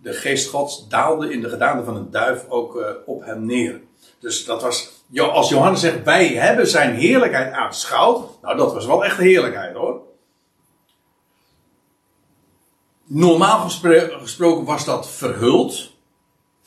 [0.03, 3.80] de geest Gods daalde in de gedaante van een duif ook op hem neer.
[4.18, 8.42] Dus dat was, als Johannes zegt: Wij hebben zijn heerlijkheid aanschouwd.
[8.42, 10.01] Nou, dat was wel echt heerlijkheid hoor.
[13.05, 15.90] Normaal gesproken was dat verhuld,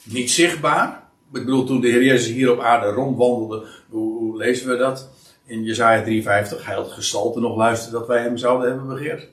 [0.03, 1.03] niet zichtbaar.
[1.33, 5.09] Ik bedoel, toen de Heer Jezus hier op aarde rondwandelde, hoe, hoe lezen we dat?
[5.45, 9.27] In Jezaja 53, hij had gestalte nog luisteren dat wij hem zouden hebben begeerd.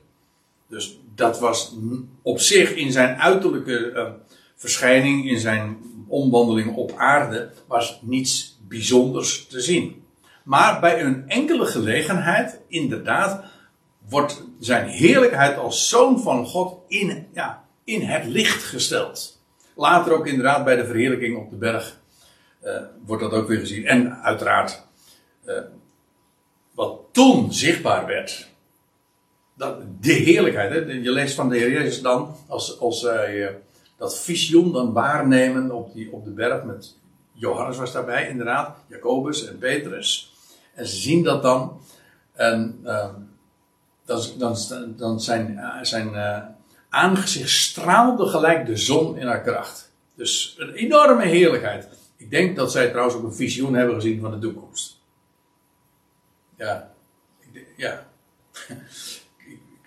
[0.67, 1.77] Dus dat was
[2.23, 4.09] op zich in zijn uiterlijke uh,
[4.57, 5.77] verschijning, in zijn
[6.09, 10.05] omwandeling op aarde, was niets bijzonders te zien.
[10.45, 13.45] Maar bij een enkele gelegenheid, inderdaad,
[14.09, 19.43] wordt zijn heerlijkheid als zoon van God in, ja, in het licht gesteld.
[19.75, 22.01] Later ook inderdaad bij de verheerlijking op de berg
[22.65, 22.73] uh,
[23.07, 23.87] wordt dat ook weer gezien.
[23.87, 24.83] En uiteraard,
[25.47, 25.55] uh,
[26.75, 28.50] wat toen zichtbaar werd,
[29.61, 30.71] dat, de heerlijkheid.
[30.71, 30.93] Hè?
[30.93, 33.49] Je leest van de Heer Jezus dan, als, als zij uh,
[33.97, 36.97] dat visioen dan waarnemen op, die, op de berg met
[37.33, 40.35] Johannes was daarbij, inderdaad, Jacobus en Petrus.
[40.75, 41.81] En ze zien dat dan.
[42.33, 42.81] En
[44.05, 44.57] dan, dan,
[44.97, 46.15] dan zijn, zijn
[46.89, 49.93] aangezicht straalde gelijk de zon in haar kracht.
[50.15, 51.89] Dus een enorme heerlijkheid.
[52.17, 54.99] Ik denk dat zij trouwens ook een visioen hebben gezien van de toekomst.
[56.57, 56.93] Ja,
[57.77, 58.07] ja.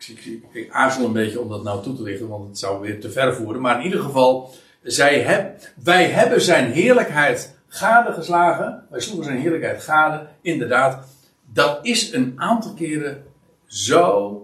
[0.10, 3.00] ik, ik, aarzel een beetje om dat nou toe te lichten, want het zou weer
[3.02, 3.62] te ver voeren.
[3.62, 8.86] Maar in ieder geval, zij heb, wij hebben zijn heerlijkheid gade geslagen.
[8.90, 10.28] Wij sloegen zijn heerlijkheid gade.
[10.42, 11.08] Inderdaad,
[11.54, 13.24] dat is een aantal keren
[13.66, 14.38] zo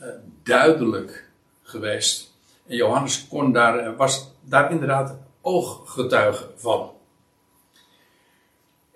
[0.00, 0.06] uh,
[0.42, 1.28] duidelijk
[1.62, 2.32] geweest.
[2.66, 6.90] En Johannes kon daar, eh, was daar inderdaad ooggetuige van.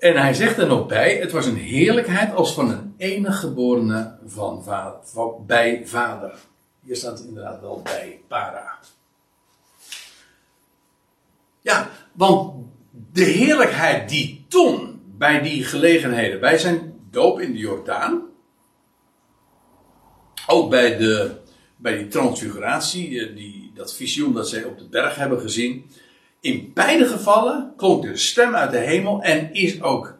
[0.05, 4.19] En hij zegt er nog bij: het was een heerlijkheid als van een enige geborene
[4.27, 4.65] van
[5.03, 6.35] van, bij vader.
[6.81, 8.79] Hier staat inderdaad wel bij para.
[11.61, 12.67] Ja, want
[13.13, 18.23] de heerlijkheid die toen bij die gelegenheden, bij zijn doop in de Jordaan,
[20.47, 21.43] ook bij de
[21.77, 25.91] bij die transfiguratie, eh, die, dat visioen dat zij op de berg hebben gezien.
[26.45, 30.19] In beide gevallen klonk de stem uit de hemel en is ook,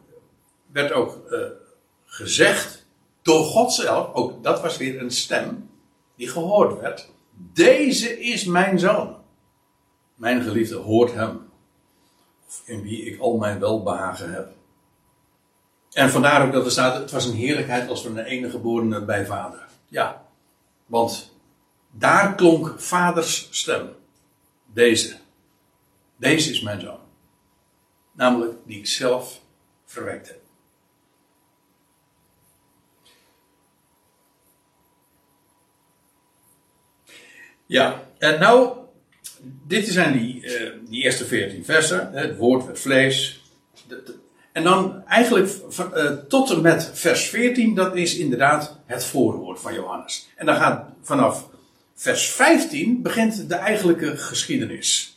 [0.71, 1.39] werd ook uh,
[2.05, 2.85] gezegd
[3.21, 5.69] door God zelf, ook dat was weer een stem
[6.15, 7.11] die gehoord werd.
[7.53, 9.15] Deze is mijn zoon.
[10.15, 11.39] Mijn geliefde hoort hem.
[12.65, 14.51] In wie ik al mijn welbehagen heb.
[15.91, 19.01] En vandaar ook dat er staat, het was een heerlijkheid als van een enige geborene
[19.01, 19.67] bij vader.
[19.87, 20.25] Ja,
[20.85, 21.35] want
[21.91, 23.89] daar klonk vaders stem.
[24.73, 25.23] Deze.
[26.15, 26.99] Deze is mijn zoon.
[28.11, 29.41] Namelijk die ik zelf
[29.85, 30.33] verwekt.
[37.65, 38.77] Ja, en nou,
[39.67, 42.13] dit zijn die, uh, die eerste veertien versen.
[42.13, 43.43] Het woord werd vlees.
[44.51, 49.73] En dan eigenlijk uh, tot en met vers 14, dat is inderdaad het voorwoord van
[49.73, 50.29] Johannes.
[50.35, 51.49] En dan gaat vanaf
[51.95, 55.14] vers 15 begint de eigenlijke geschiedenis.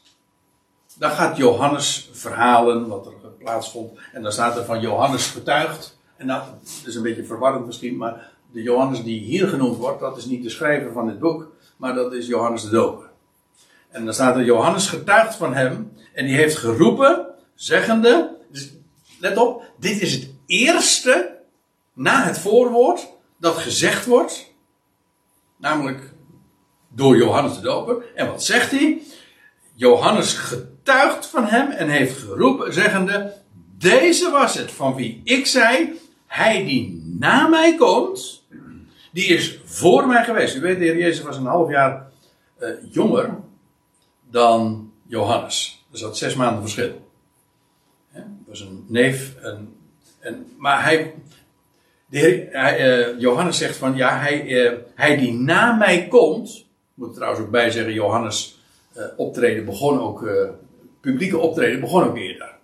[0.98, 3.98] Dan gaat Johannes verhalen wat er plaatsvond.
[4.12, 5.98] En dan staat er van Johannes getuigd.
[6.16, 6.42] En dat
[6.86, 10.42] is een beetje verwarrend misschien, maar de Johannes die hier genoemd wordt, dat is niet
[10.42, 13.10] de schrijver van dit boek, maar dat is Johannes de Doper.
[13.88, 18.72] En dan staat er Johannes getuigd van hem en die heeft geroepen, zeggende, dus
[19.20, 21.38] let op, dit is het eerste
[21.92, 24.52] na het voorwoord dat gezegd wordt,
[25.56, 26.12] namelijk
[26.88, 28.04] door Johannes de Doper.
[28.14, 29.02] En wat zegt hij?
[29.74, 30.77] Johannes getuigt
[31.26, 33.32] van hem en heeft geroepen, zeggende:
[33.78, 38.42] Deze was het van wie ik zei: Hij die na mij komt,
[39.12, 40.56] die is voor mij geweest.
[40.56, 42.10] U weet, de Heer Jezus was een half jaar
[42.60, 43.34] uh, jonger
[44.30, 45.86] dan Johannes.
[45.92, 47.06] Er zat zes maanden verschil.
[48.12, 49.34] Dat was een neef.
[50.20, 51.14] En, maar hij,
[52.06, 56.64] de hij, uh, Johannes zegt van ja, hij, uh, hij die na mij komt,
[56.94, 58.56] moet er trouwens ook bij zeggen, Johannes
[59.16, 60.28] optreden begon ook,
[61.10, 62.56] publieke optreden begon ook eerder.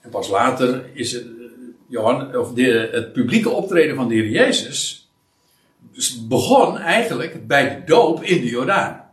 [0.00, 1.44] En pas later is het, uh,
[1.86, 5.10] Johan, of de, het publieke optreden van de Heer Jezus
[6.28, 9.10] begon eigenlijk bij de doop in de Jordaan.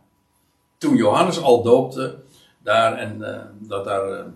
[0.78, 2.18] Toen Johannes al doopte
[2.62, 3.18] daar en
[3.58, 4.26] dat daar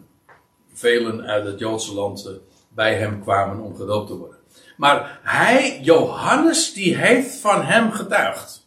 [0.72, 2.30] velen uit het Joodse land
[2.68, 4.38] bij hem kwamen om gedoopt te worden.
[4.76, 8.66] Maar hij, Johannes, die heeft van hem getuigd.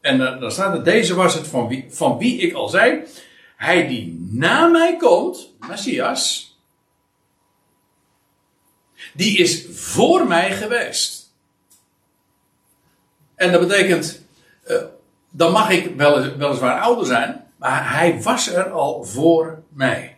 [0.00, 3.02] En dan staat er, deze was het van wie, van wie ik al zei.
[3.60, 6.54] Hij die na mij komt, Messias,
[9.14, 11.32] die is voor mij geweest.
[13.34, 14.22] En dat betekent,
[14.66, 14.82] uh,
[15.30, 20.16] dan mag ik wel, weliswaar ouder zijn, maar hij was er al voor mij.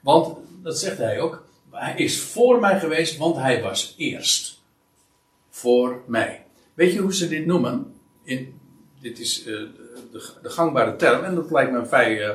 [0.00, 4.60] Want, dat zegt hij ook, hij is voor mij geweest, want hij was eerst.
[5.50, 6.44] Voor mij.
[6.74, 7.94] Weet je hoe ze dit noemen?
[8.22, 8.60] In
[9.00, 9.46] dit is uh,
[10.12, 12.34] de, de, gangbare term en dat lijkt me vrij uh,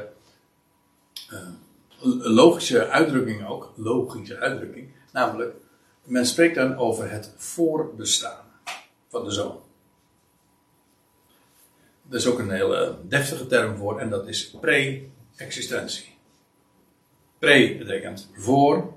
[2.22, 3.74] logische uitdrukking ook.
[3.76, 4.90] Logische uitdrukking.
[5.12, 5.56] Namelijk,
[6.04, 8.46] men spreekt dan over het voorbestaan
[9.10, 9.62] van de zoon.
[12.10, 16.16] er is ook een hele deftige term voor en dat is pre-existentie.
[17.40, 18.94] Pre betekent voor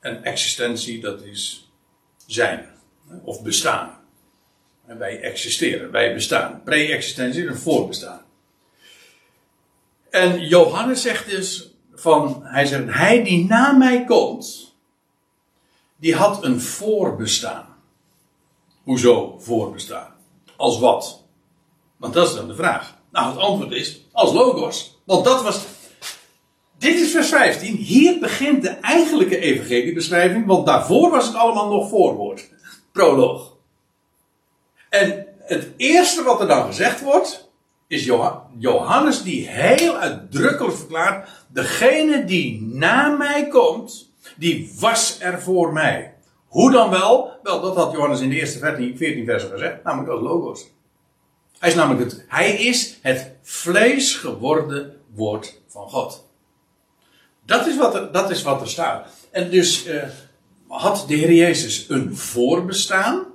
[0.00, 1.70] en existentie dat is
[2.26, 2.68] zijn
[3.22, 4.00] of bestaan.
[4.86, 6.62] En wij existeren, wij bestaan.
[6.62, 8.24] Pre-existentie, een voorbestaan.
[10.10, 14.74] En Johannes zegt dus van, hij zegt, hij die na mij komt,
[15.96, 17.66] die had een voorbestaan.
[18.82, 20.14] Hoezo voorbestaan?
[20.56, 21.24] Als wat?
[21.96, 22.96] Want dat is dan de vraag.
[23.10, 24.98] Nou, het antwoord is als logos.
[25.04, 25.64] Want dat was.
[26.78, 27.76] Dit is vers 15.
[27.76, 30.46] Hier begint de eigenlijke evangeliebeschrijving.
[30.46, 32.48] Want daarvoor was het allemaal nog voorwoord.
[32.92, 33.52] Proloog.
[34.88, 37.45] En het eerste wat er dan gezegd wordt.
[37.86, 38.04] Is
[38.58, 41.28] Johannes die heel uitdrukkelijk verklaart.
[41.48, 44.10] Degene die na mij komt.
[44.36, 46.14] Die was er voor mij.
[46.46, 47.38] Hoe dan wel?
[47.42, 49.82] Wel, dat had Johannes in de eerste 14, 14 versen gezegd.
[49.82, 50.70] Namelijk als logos.
[51.58, 56.24] Hij is namelijk het, hij is het vlees geworden woord van God.
[57.44, 59.08] Dat is wat er, dat is wat er staat.
[59.30, 60.02] En dus uh,
[60.68, 63.26] had de Heer Jezus een voorbestaan?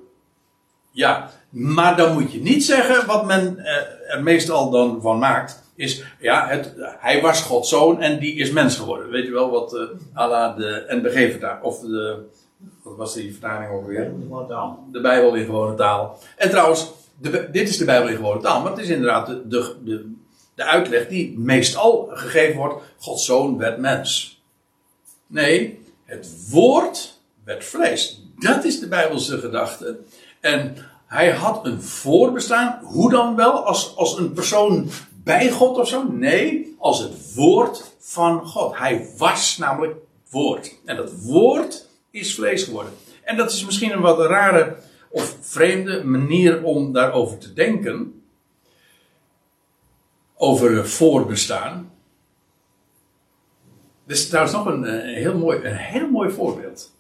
[0.91, 5.63] Ja, maar dan moet je niet zeggen wat men uh, er meestal dan van maakt.
[5.75, 9.09] Is, ja, het, hij was Gods zoon en die is mens geworden.
[9.09, 9.81] Weet je wel wat uh,
[10.13, 11.63] Allah de NBG vertaalt?
[11.63, 12.17] Of de,
[12.83, 14.11] wat was die vertaling ook weer?
[14.91, 16.19] De Bijbel in gewone taal.
[16.37, 19.47] En trouwens, de, dit is de Bijbel in gewone taal, maar het is inderdaad de,
[19.47, 20.13] de, de,
[20.55, 24.41] de uitleg die meestal gegeven wordt: Gods zoon werd mens.
[25.27, 28.23] Nee, het woord werd vlees.
[28.39, 29.99] Dat is de Bijbelse gedachte.
[30.39, 30.75] En
[31.11, 32.79] hij had een voorbestaan.
[32.83, 33.65] Hoe dan wel?
[33.65, 34.89] Als, als een persoon
[35.23, 36.03] bij God of zo?
[36.11, 38.77] Nee, als het woord van God.
[38.77, 39.95] Hij was namelijk
[40.29, 40.75] woord.
[40.85, 42.93] En dat woord is vlees geworden.
[43.23, 44.77] En dat is misschien een wat rare
[45.09, 48.23] of vreemde manier om daarover te denken.
[50.35, 51.91] Over voorbestaan.
[54.05, 56.91] Er is trouwens nog een, een, heel, mooi, een heel mooi voorbeeld.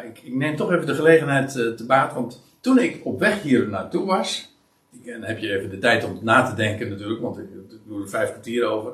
[0.00, 3.42] Ik, ik, neem toch even de gelegenheid uh, te baat, want toen ik op weg
[3.42, 4.56] hier naartoe was.
[5.04, 8.02] en heb je even de tijd om na te denken natuurlijk, want ik, ik doe
[8.02, 8.92] er vijf kwartier over.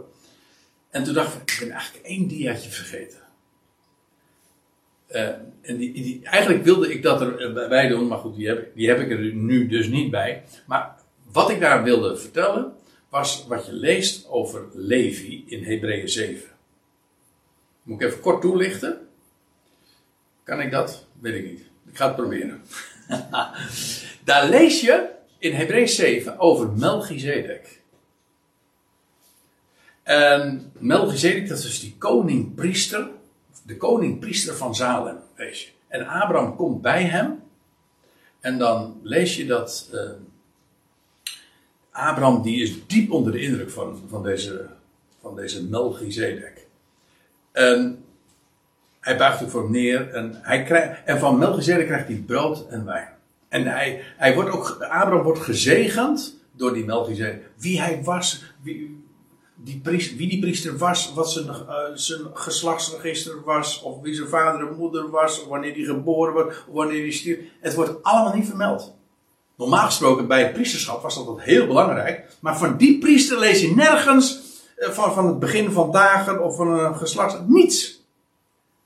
[0.91, 3.19] En toen dacht ik, ik ben eigenlijk één diaatje vergeten.
[5.11, 5.29] Uh,
[5.61, 8.99] en die, eigenlijk wilde ik dat er eh, doen, maar goed, die heb, die heb
[8.99, 10.45] ik er nu dus niet bij.
[10.67, 10.97] Maar
[11.33, 12.73] wat ik daar wilde vertellen,
[13.09, 16.49] was wat je leest over Levi in Hebreeën 7.
[17.83, 19.09] Moet ik even kort toelichten?
[20.45, 21.07] Kan ik dat?
[21.21, 21.63] Weet ik niet.
[21.87, 22.63] Ik ga het proberen.
[24.25, 27.81] daar lees je in Hebreeën 7 over Melchizedek.
[30.03, 33.09] En Melchizedek, dat is die koning-priester
[33.71, 35.71] de koning-priester van Salem, lees je.
[35.89, 37.43] En Abraham komt bij hem.
[38.41, 40.11] En dan lees je dat uh,
[41.91, 44.67] Abraham die is diep onder de indruk van, van deze,
[45.21, 46.67] van deze Melchizedek.
[47.53, 48.05] En
[49.11, 52.85] hij buigt er voor neer en, hij krijgt, en van Melchizedek krijgt hij brood en
[52.85, 53.09] wijn.
[53.49, 57.51] En hij, hij wordt ook, Abraham wordt gezegend door die Melchizedek.
[57.57, 59.05] Wie hij was, wie,
[59.55, 64.29] die priester, wie die priester was, wat zijn, uh, zijn geslachtsregister was, of wie zijn
[64.29, 67.39] vader en moeder was, of wanneer hij geboren wordt, of wanneer hij stierf.
[67.61, 68.95] Het wordt allemaal niet vermeld.
[69.57, 73.75] Normaal gesproken bij het priesterschap was dat heel belangrijk, maar van die priester lees je
[73.75, 74.41] nergens
[74.77, 78.00] uh, van, van het begin van dagen of van een geslacht, niets.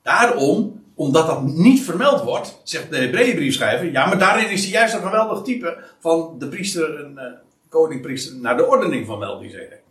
[0.05, 4.95] Daarom, omdat dat niet vermeld wordt, zegt de Hebreeënbriefschrijver, ja, maar daarin is hij juist
[4.95, 7.23] een geweldig type van de priester, een uh,
[7.69, 9.83] koningpriester, naar de ordening van Melchizedek.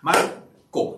[0.00, 0.32] Maar
[0.70, 0.94] kom.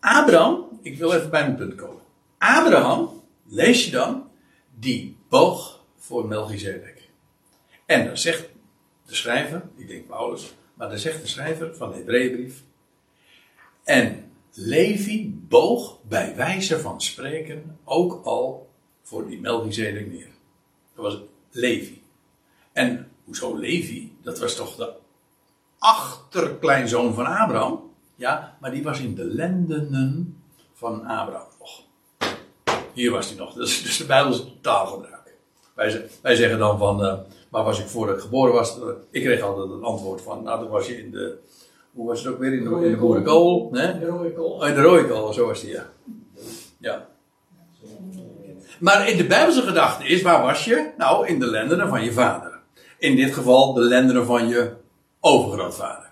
[0.00, 2.02] Abraham, ik wil even bij mijn punt komen.
[2.38, 4.30] Abraham, lees je dan,
[4.78, 7.08] die boog voor Melchizedek.
[7.86, 8.48] En dan zegt
[9.06, 12.62] de schrijver, ik denk Paulus, maar dan zegt de schrijver van de Hebreeënbrief.
[13.84, 14.29] En
[14.62, 18.70] Levi boog bij wijze van spreken ook al
[19.02, 20.28] voor die Melchizedek neer.
[20.94, 21.18] Dat was
[21.50, 22.02] Levi.
[22.72, 24.16] En hoezo Levi?
[24.22, 24.92] Dat was toch de
[25.78, 27.90] achterkleinzoon van Abraham?
[28.14, 30.42] Ja, maar die was in de lendenen
[30.72, 31.82] van Abraham nog.
[32.92, 33.54] Hier was hij nog.
[33.54, 35.36] Dus, dus de Bijbelse taalgebruik.
[35.74, 37.18] Wij, wij zeggen dan van, uh,
[37.48, 38.78] waar was ik voordat ik geboren was?
[38.78, 41.38] Uh, ik kreeg altijd het antwoord van, nou dan was je in de,
[41.92, 42.52] hoe was het ook weer?
[42.52, 43.68] In de, in de boerenkool.
[43.72, 43.98] Nee?
[43.98, 44.50] De rode kool.
[44.50, 45.86] Oh, in de rode kool, zo was die, ja.
[46.78, 47.06] Ja.
[48.80, 50.90] Maar in de Bijbelse gedachte is, waar was je?
[50.96, 52.58] Nou, in de lendenen van je vader.
[52.98, 54.72] In dit geval de lendenen van je
[55.20, 56.10] overgrootvader.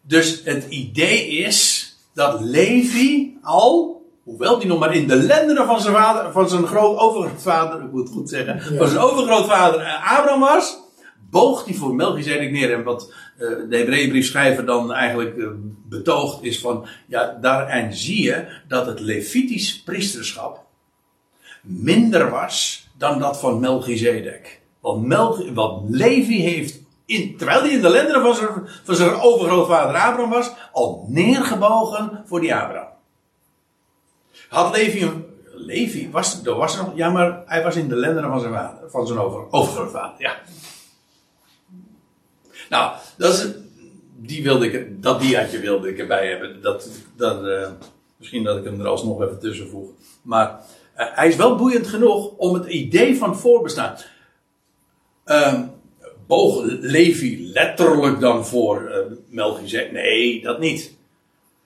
[0.00, 5.80] Dus het idee is dat Levi al, hoewel die nog maar in de lendenen van
[5.80, 10.40] zijn vader, van zijn groot overgrootvader, ik moet het goed zeggen, van zijn overgrootvader Abraham
[10.40, 10.78] was,
[11.30, 12.72] boog hij voor Melchizedek neer.
[12.72, 15.48] En wat uh, de Hebreeënbriefschrijver dan eigenlijk uh,
[15.88, 20.68] betoogt is van, ja, daarin zie je dat het Levitisch priesterschap
[21.62, 24.60] minder was dan dat van Melchizedek.
[24.80, 28.48] Want, Mel, wat Levi heeft, in, terwijl hij in de lenderen van zijn,
[28.84, 32.88] van zijn overgrootvader Abraham was, al neergebogen voor die Abraham.
[34.48, 35.24] Had Levi een,
[35.54, 39.06] Levi was, was nog, ja, maar hij was in de lenderen van zijn, vader, van
[39.06, 40.36] zijn over, overgrootvader, ja.
[42.70, 43.46] Nou, dat is,
[44.16, 46.62] die wilde ik, dat diaatje wilde ik erbij hebben.
[46.62, 47.68] Dat, dat, uh,
[48.16, 49.88] misschien dat ik hem er alsnog even tussen voeg.
[50.22, 50.48] Maar
[50.96, 53.96] uh, hij is wel boeiend genoeg om het idee van voorbestaan.
[55.26, 55.60] Uh,
[56.26, 58.96] boog Levi letterlijk dan voor uh,
[59.28, 59.92] Melchizedek?
[59.92, 60.94] Nee, dat niet.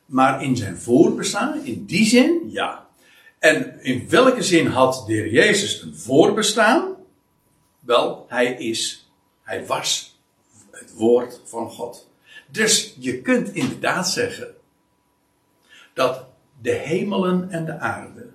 [0.06, 2.86] Maar in zijn voorbestaan, in die zin, ja.
[3.38, 6.96] En in welke zin had de heer Jezus een voorbestaan?
[7.80, 9.10] Wel, hij is,
[9.42, 10.13] hij was
[10.78, 12.08] het woord van God.
[12.50, 14.54] Dus je kunt inderdaad zeggen
[15.94, 16.24] dat
[16.60, 18.26] de hemelen en de aarde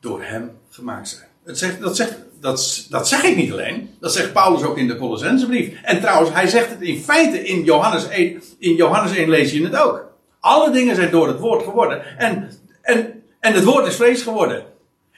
[0.00, 1.28] door hem gemaakt zijn.
[1.44, 3.96] Dat, zegt, dat, zegt, dat, dat zeg ik niet alleen.
[4.00, 5.82] Dat zegt Paulus ook in de Colossensebrief.
[5.82, 8.42] En trouwens, hij zegt het in feite in Johannes 1.
[8.58, 10.06] In Johannes 1 lees je het ook.
[10.40, 12.18] Alle dingen zijn door het woord geworden.
[12.18, 12.50] En,
[12.82, 14.64] en, en het woord is vlees geworden.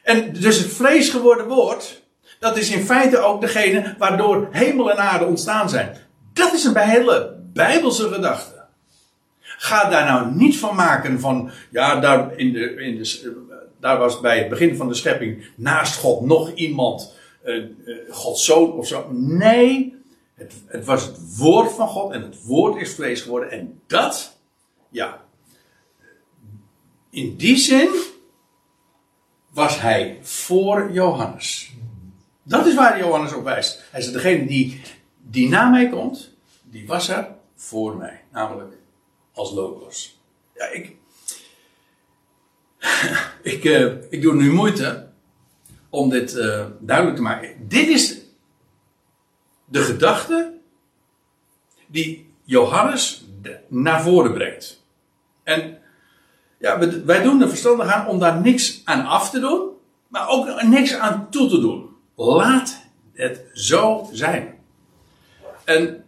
[0.02, 2.02] En dus het vlees geworden woord,
[2.38, 5.96] dat is in feite ook degene waardoor hemel en aarde ontstaan zijn.
[6.40, 8.64] Dat is een hele bijbelse gedachte.
[9.40, 13.36] Ga daar nou niet van maken van, ja, daar, in de, in de,
[13.80, 17.14] daar was bij het begin van de schepping naast God nog iemand,
[17.44, 17.64] uh,
[18.10, 19.06] Gods zoon of zo.
[19.12, 19.96] Nee,
[20.34, 23.50] het, het was het woord van God en het woord is vlees geworden.
[23.50, 24.38] En dat,
[24.90, 25.24] ja,
[27.10, 27.88] in die zin
[29.50, 31.72] was hij voor Johannes.
[32.42, 33.82] Dat is waar Johannes op wijst.
[33.90, 34.80] Hij is degene die,
[35.16, 36.29] die na mij komt,
[36.70, 38.24] die was er voor mij.
[38.32, 38.74] Namelijk
[39.32, 40.20] als logos.
[40.54, 40.96] Ja, ik.
[43.52, 45.08] ik, uh, ik doe nu moeite
[45.88, 47.68] om dit uh, duidelijk te maken.
[47.68, 48.18] Dit is
[49.64, 50.58] de gedachte
[51.86, 53.24] die Johannes
[53.68, 54.84] naar voren brengt.
[55.42, 55.78] En
[56.58, 59.70] ja, wij doen er verstandig aan om daar niks aan af te doen,
[60.08, 61.88] maar ook niks aan toe te doen.
[62.14, 64.58] Laat het zo zijn.
[65.64, 66.04] En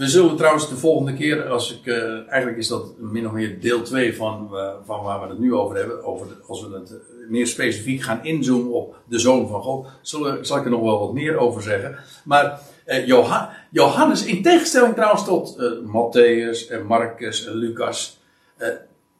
[0.00, 3.60] we zullen trouwens de volgende keer, als ik, uh, eigenlijk is dat min of meer
[3.60, 6.94] deel 2 van, uh, van waar we het nu over hebben, over als we het
[7.28, 10.98] meer specifiek gaan inzoomen op de Zoon van God, zullen, zal ik er nog wel
[10.98, 11.98] wat meer over zeggen.
[12.24, 12.60] Maar
[13.04, 18.20] Johan, Johannes, in tegenstelling trouwens tot Matthäus en Marcus en Lucas,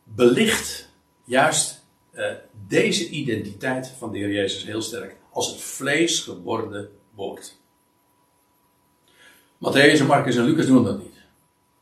[0.05, 0.89] belicht
[1.25, 1.85] juist
[2.69, 7.60] deze identiteit van de Heer Jezus heel sterk als het vlees geworden woord.
[9.61, 11.19] Matthäus en Marcus en Lucas doen dat niet.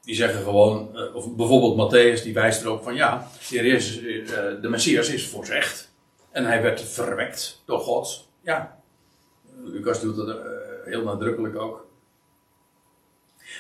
[0.03, 4.43] Die zeggen gewoon, eh, of bijvoorbeeld Matthäus, die wijst erop van ja, de, Jezus, eh,
[4.63, 5.93] de Messias is voorzegd.
[6.31, 8.29] En hij werd verwekt door God.
[8.43, 8.79] Ja,
[9.65, 10.35] Lucas doet dat eh,
[10.85, 11.87] heel nadrukkelijk ook.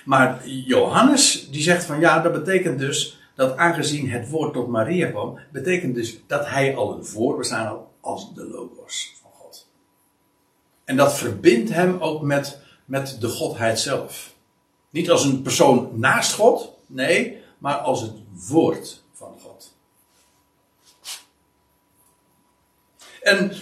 [0.04, 5.10] Maar Johannes, die zegt van ja, dat betekent dus dat aangezien het woord tot Maria
[5.10, 9.68] kwam, betekent dus dat hij al een voorbestaan had als de Logos van God.
[10.84, 14.34] En dat verbindt hem ook met met de Godheid zelf.
[14.90, 18.12] Niet als een persoon naast God, nee, maar als het
[18.48, 19.74] woord van God.
[23.22, 23.52] En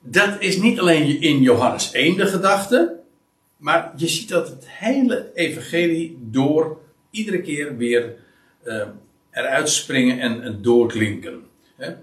[0.00, 3.00] dat is niet alleen in Johannes 1 de gedachte,
[3.56, 6.80] maar je ziet dat het hele evangelie door
[7.10, 8.16] iedere keer weer
[8.64, 8.86] uh,
[9.30, 11.42] eruit springen en, en doorklinken.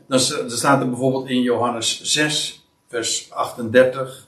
[0.08, 4.28] Dan staat er bijvoorbeeld in Johannes 6, vers 38,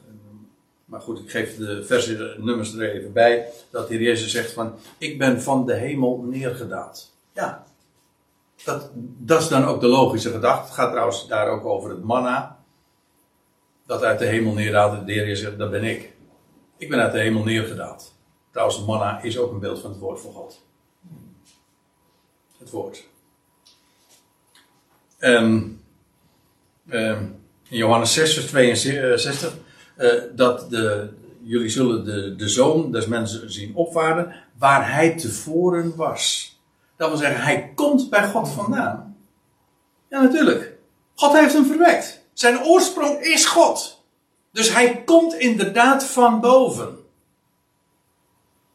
[0.94, 3.48] maar goed, ik geef de versienummers er even bij.
[3.70, 7.14] Dat hier Jezus zegt van, ik ben van de hemel neergedaald.
[7.32, 7.64] Ja,
[8.64, 10.66] dat, dat is dan ook de logische gedachte.
[10.66, 12.60] Het gaat trouwens daar ook over het manna.
[13.86, 15.08] Dat uit de hemel neerdaalt.
[15.08, 16.14] De Heer Jezus, dat ben ik.
[16.78, 18.16] Ik ben uit de hemel neergedaald.
[18.52, 20.66] Trouwens, manna is ook een beeld van het woord van God.
[22.58, 23.04] Het woord.
[25.20, 25.84] Um,
[26.90, 29.60] um, in Johannes 6, vers 62 uh,
[30.36, 31.10] dat de,
[31.42, 36.54] jullie zullen de, de zoon des mensen zien opvaren waar hij tevoren was.
[36.98, 39.18] Dat wil zeggen, hij komt bij God vandaan.
[40.10, 40.78] Ja, natuurlijk.
[41.16, 42.22] God heeft hem verwekt.
[42.34, 44.04] Zijn oorsprong is God.
[44.52, 46.98] Dus hij komt inderdaad van boven.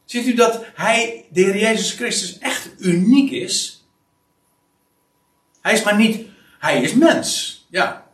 [0.05, 3.85] Ziet u dat hij, de Heer Jezus Christus, echt uniek is?
[5.61, 6.27] Hij is maar niet,
[6.59, 7.57] hij is mens.
[7.69, 8.07] Ja,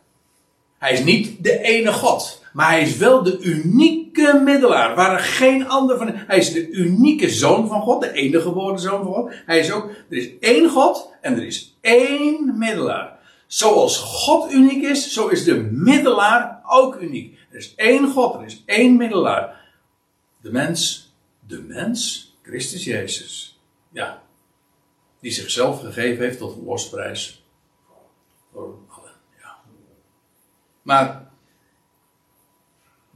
[0.78, 2.42] Hij is niet de ene God.
[2.56, 4.94] Maar hij is wel de unieke middelaar.
[4.94, 6.10] Waar geen ander van.
[6.14, 8.00] Hij is de unieke zoon van God.
[8.00, 9.32] De enige geboren zoon van God.
[9.46, 9.90] Hij is ook.
[9.90, 13.18] Er is één God en er is één middelaar.
[13.46, 17.38] Zoals God uniek is, zo is de middelaar ook uniek.
[17.50, 19.60] Er is één God, er is één middelaar.
[20.40, 21.12] De mens,
[21.46, 23.60] de mens, Christus Jezus.
[23.90, 24.22] Ja.
[25.20, 27.44] Die zichzelf gegeven heeft tot een losprijs.
[28.52, 29.12] Voor allen.
[29.40, 29.56] Ja.
[30.82, 31.25] Maar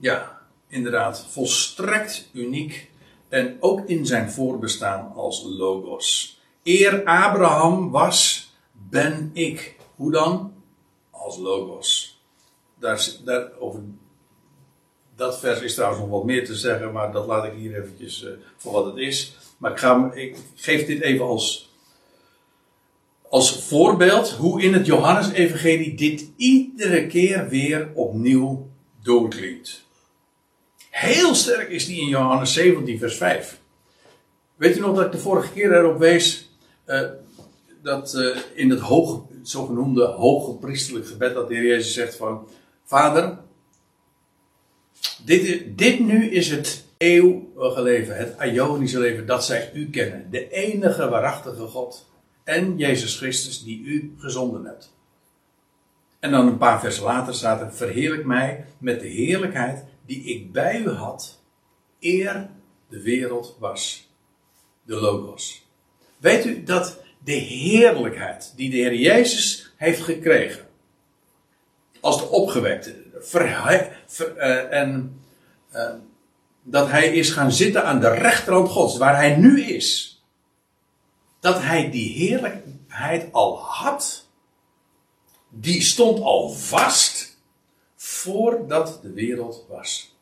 [0.01, 2.91] ja, inderdaad, volstrekt uniek.
[3.29, 6.41] En ook in zijn voorbestaan als Logos.
[6.63, 9.77] Eer Abraham was, ben ik.
[9.95, 10.53] Hoe dan?
[11.11, 12.21] Als Logos.
[12.79, 13.81] Daar, over
[15.17, 18.23] dat vers is trouwens nog wat meer te zeggen, maar dat laat ik hier eventjes
[18.23, 19.37] uh, voor wat het is.
[19.59, 21.71] Maar ik, ga, ik geef dit even als,
[23.29, 28.69] als voorbeeld hoe in het Johannes-evangelie dit iedere keer weer opnieuw
[29.03, 29.89] doorklinkt.
[30.91, 33.61] Heel sterk is die in Johannes 17, vers 5.
[34.57, 36.51] Weet u nog dat ik de vorige keer erop wees
[36.87, 37.01] uh,
[37.83, 42.49] dat uh, in het, hoog, zogenoemde hoge priesterlijk gebed dat de Heer Jezus zegt van
[42.85, 43.39] Vader,
[45.25, 50.49] dit, dit nu is het eeuwige leven, het Ionische leven dat zij u kennen, de
[50.51, 52.09] enige waarachtige God
[52.45, 54.93] en Jezus Christus die u gezonden hebt.
[56.19, 60.53] En dan een paar versen later staat er: Verheerlijk mij met de heerlijkheid die ik
[60.53, 61.41] bij u had,
[62.01, 62.51] eer
[62.89, 64.09] de wereld was.
[64.83, 65.67] De Logos.
[66.17, 70.67] Weet u dat de heerlijkheid die de Heer Jezus heeft gekregen,
[72.01, 73.47] als de opgewekte, ver,
[74.37, 75.21] uh, en
[75.73, 75.93] uh,
[76.63, 80.23] dat hij is gaan zitten aan de rechterhand Gods, waar hij nu is,
[81.41, 84.29] dat hij die heerlijkheid al had,
[85.49, 87.30] die stond al vast
[88.23, 90.15] voordat de wereld was.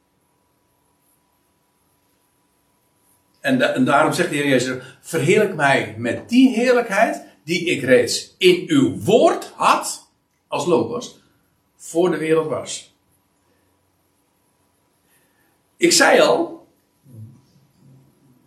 [3.40, 8.34] En, en, daarom zegt de Heer Jezus: Verheerlijk mij met die heerlijkheid die ik reeds
[8.38, 10.10] in uw woord had,
[10.46, 11.20] als logos,
[11.76, 12.96] voor de wereld was.
[15.76, 16.66] Ik zei al,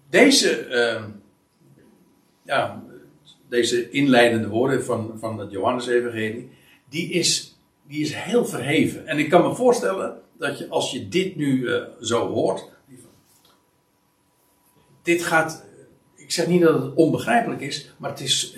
[0.09, 1.03] deze, uh,
[2.43, 2.83] ja,
[3.49, 6.49] deze inleidende woorden van, van het Johannes-evangelie,
[6.89, 7.50] die is
[7.91, 9.07] die is heel verheven.
[9.07, 12.69] En ik kan me voorstellen dat je, als je dit nu uh, zo hoort.
[15.03, 15.65] Dit gaat.
[16.15, 18.55] Ik zeg niet dat het onbegrijpelijk is, maar het is.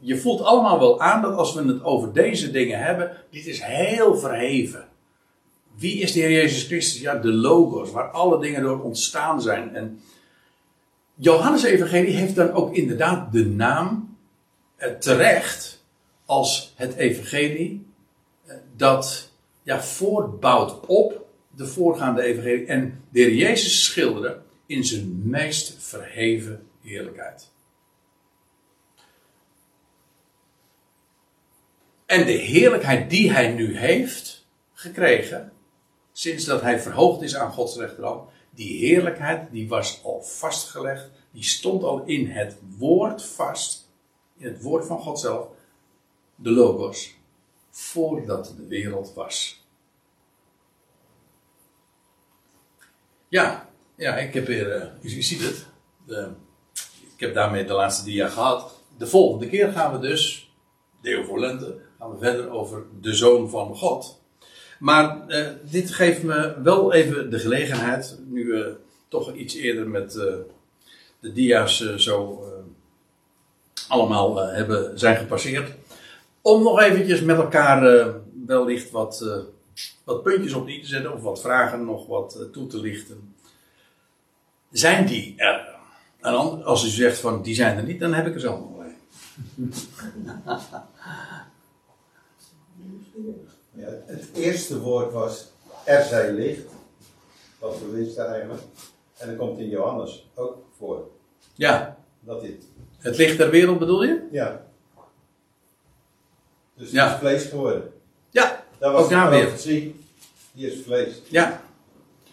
[0.00, 3.16] je voelt allemaal wel aan dat als we het over deze dingen hebben.
[3.30, 4.88] Dit is heel verheven.
[5.76, 7.00] Wie is de Heer Jezus Christus?
[7.00, 9.74] Ja, de logos, waar alle dingen door ontstaan zijn.
[9.74, 10.00] En
[11.14, 14.16] Johannes Evangelie heeft dan ook inderdaad de naam
[14.76, 15.84] eh, terecht
[16.24, 17.87] als het Evangelie
[18.78, 19.30] dat
[19.62, 22.66] ja, voortbouwt op de voorgaande evangelie.
[22.66, 27.50] En de Jezus schilderde in zijn meest verheven heerlijkheid.
[32.06, 35.52] En de heerlijkheid die hij nu heeft gekregen,
[36.12, 41.44] sinds dat hij verhoogd is aan Gods rechterhand, die heerlijkheid die was al vastgelegd, die
[41.44, 43.90] stond al in het woord vast,
[44.36, 45.48] in het woord van God zelf,
[46.34, 47.17] de Logos
[47.78, 49.64] voordat de wereld was.
[53.28, 55.66] Ja, ja ik heb weer, uh, u, ziet het,
[56.06, 56.28] de,
[57.14, 58.82] ik heb daarmee de laatste dia gehad.
[58.96, 60.52] De volgende keer gaan we dus,
[61.00, 64.22] deel voor lente, gaan we verder over de Zoon van God.
[64.78, 68.76] Maar uh, dit geeft me wel even de gelegenheid, nu we
[69.08, 70.34] toch iets eerder met uh,
[71.20, 72.44] de dia's zo
[73.88, 75.76] allemaal hebben, zijn gepasseerd
[76.48, 78.14] om nog eventjes met elkaar uh,
[78.46, 79.36] wellicht wat, uh,
[80.04, 83.34] wat puntjes op die te zetten, of wat vragen nog wat uh, toe te lichten.
[84.70, 85.76] Zijn die er?
[86.20, 88.60] En dan, als u zegt van die zijn er niet, dan heb ik er zelf
[88.60, 89.72] nog een.
[93.72, 95.52] Ja, het eerste woord was
[95.84, 96.66] er zij licht.
[97.58, 98.62] Wat we wisten eigenlijk.
[99.16, 101.10] En dat komt in Johannes ook voor.
[101.54, 101.98] Ja.
[102.20, 102.64] Dat dit.
[102.98, 104.28] Het licht der wereld bedoel je?
[104.30, 104.67] Ja.
[106.78, 107.82] Dus die is vlees geworden.
[108.30, 109.50] Ja, dat was ook daar weer.
[110.52, 111.22] Die is vlees.
[111.28, 111.60] Ja.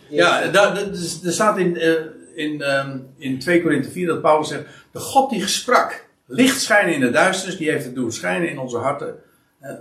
[0.09, 0.77] Ja, daar,
[1.23, 1.93] er staat in, uh,
[2.35, 6.93] in, um, in 2 Korinthe 4 dat Paulus zegt: De God die sprak, licht schijnen
[6.93, 9.15] in de duisternis, die heeft het doen schijnen in onze harten.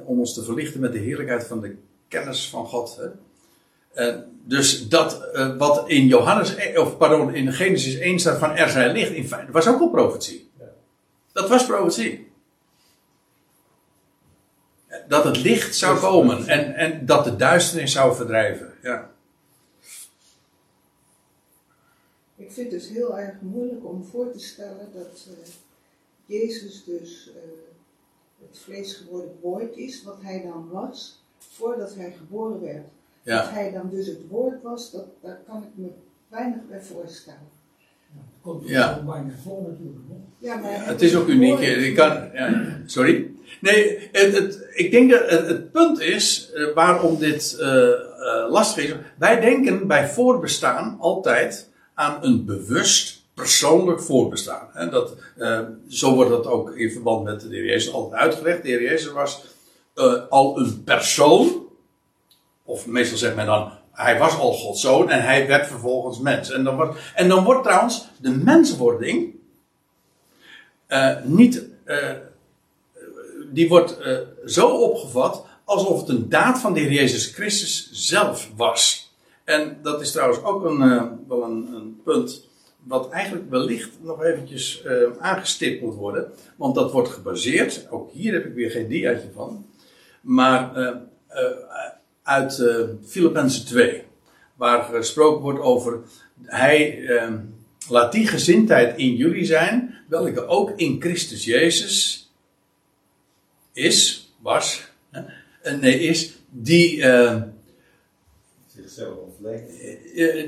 [0.04, 1.76] om ons te verlichten met de heerlijkheid van de
[2.08, 3.00] kennis van God.
[3.94, 4.14] Uh,
[4.44, 8.92] dus dat uh, wat in Johannes, of pardon, in Genesis 1 staat van er zijn
[8.92, 10.50] licht, in feite, was ook al profetie.
[10.58, 10.64] Ja.
[11.32, 12.32] Dat was profetie.
[15.08, 18.72] Dat het licht zou komen en, en dat de duisternis zou verdrijven.
[18.82, 19.10] Ja.
[22.36, 25.34] Ik vind het heel erg moeilijk om voor te stellen dat uh,
[26.26, 27.42] Jezus dus uh,
[28.48, 32.86] het vlees geworden woord is, wat hij dan was, voordat hij geboren werd.
[33.22, 33.40] Ja.
[33.42, 35.88] Dat hij dan dus het woord was, dat, daar kan ik me
[36.28, 37.52] weinig bij voorstellen.
[38.40, 38.96] Komt Ja.
[38.98, 40.04] er bijna voor natuurlijk.
[40.08, 40.46] Hè?
[40.46, 41.58] Ja, maar Het is ook uniek.
[41.58, 43.30] Ik kan, ja, sorry.
[43.60, 47.88] Nee, het, het, ik denk dat het, punt is eh, waarom dit eh,
[48.48, 48.94] lastig is.
[49.18, 54.90] Wij denken bij voorbestaan altijd aan een bewust persoonlijk voorbestaan.
[54.90, 55.16] Dat,
[55.88, 58.62] zo wordt dat ook in verband met de Heer Jezus altijd uitgelegd.
[58.62, 59.44] De Heer Jezus was
[60.28, 61.66] al een persoon.
[62.64, 66.50] Of meestal zegt men dan, hij was al Gods zoon en hij werd vervolgens mens.
[66.50, 69.34] En dan wordt, en dan wordt trouwens de menswording
[71.22, 71.64] niet,
[73.54, 78.50] die wordt eh, zo opgevat alsof het een daad van de Heer Jezus Christus zelf
[78.56, 79.12] was.
[79.44, 82.48] En dat is trouwens ook een, eh, wel een, een punt
[82.82, 86.32] wat eigenlijk wellicht nog eventjes eh, aangestipt moet worden.
[86.56, 89.66] Want dat wordt gebaseerd, ook hier heb ik weer geen diaatje van,
[90.20, 90.72] maar
[92.22, 92.76] uit eh
[93.06, 94.02] Filippenzen 2.
[94.54, 96.00] Waar gesproken wordt over,
[96.42, 97.08] hij
[97.88, 102.23] laat die gezindheid in jullie zijn, welke ook in Christus Jezus
[103.74, 104.82] is, was,
[105.80, 107.42] nee is, die, eh,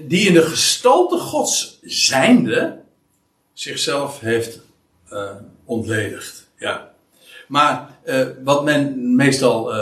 [0.07, 2.79] die in de gestalte Gods zijnde
[3.53, 4.61] zichzelf heeft
[5.09, 6.49] eh, ontledigd.
[6.59, 6.95] Ja.
[7.49, 7.99] Maar
[8.43, 9.73] wat men meestal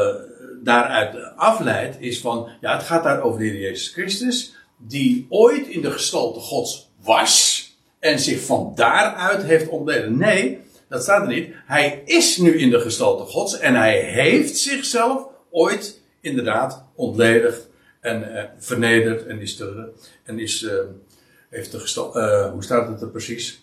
[0.63, 5.67] daaruit afleidt is van, ja, het gaat daar over de Heer Jezus Christus, die ooit
[5.67, 7.69] in de gestalte Gods was
[7.99, 10.17] en zich van daaruit heeft ontledigd.
[10.17, 10.61] Nee,
[10.95, 11.55] dat staat er niet.
[11.67, 17.69] Hij is nu in de gestalte Gods en hij heeft zichzelf ooit inderdaad ontledigd
[18.01, 19.89] en eh, vernederd en is, te,
[20.25, 20.75] en is eh,
[21.51, 23.63] heeft de gestalte, eh, hoe staat het er precies?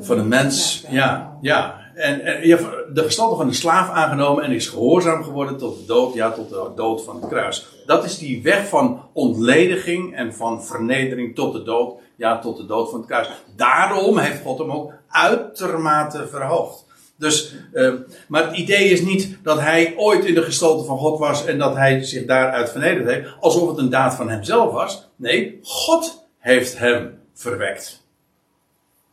[0.00, 1.90] Van een mens, ja, ja.
[1.94, 2.56] En, en ja,
[2.92, 6.48] de gestalte van de slaaf aangenomen en is gehoorzaam geworden tot de dood, ja, tot
[6.48, 7.66] de dood van het kruis.
[7.86, 12.66] Dat is die weg van ontlediging en van vernedering tot de dood, ja, tot de
[12.66, 13.28] dood van het kruis.
[13.56, 16.84] Daarom heeft God hem ook uitermate verhoogd.
[17.16, 17.92] Dus, eh,
[18.28, 21.58] maar het idee is niet dat hij ooit in de gestalte van God was en
[21.58, 25.08] dat hij zich daaruit vernederd heeft, alsof het een daad van hemzelf was.
[25.16, 28.02] Nee, God heeft hem verwekt.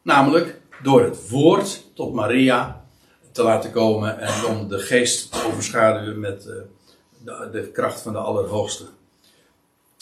[0.01, 2.85] Namelijk door het woord tot Maria
[3.31, 6.53] te laten komen en om de geest te overschaduwen met eh,
[7.23, 8.85] de, de kracht van de Allerhoogste.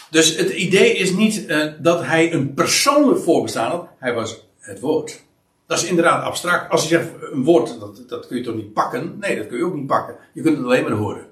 [0.09, 4.79] Dus het idee is niet eh, dat hij een persoonlijk voorbestaan had, hij was het
[4.79, 5.25] woord.
[5.67, 6.71] Dat is inderdaad abstract.
[6.71, 9.17] Als je zegt een woord, dat, dat kun je toch niet pakken?
[9.19, 10.15] Nee, dat kun je ook niet pakken.
[10.33, 11.25] Je kunt het alleen maar horen.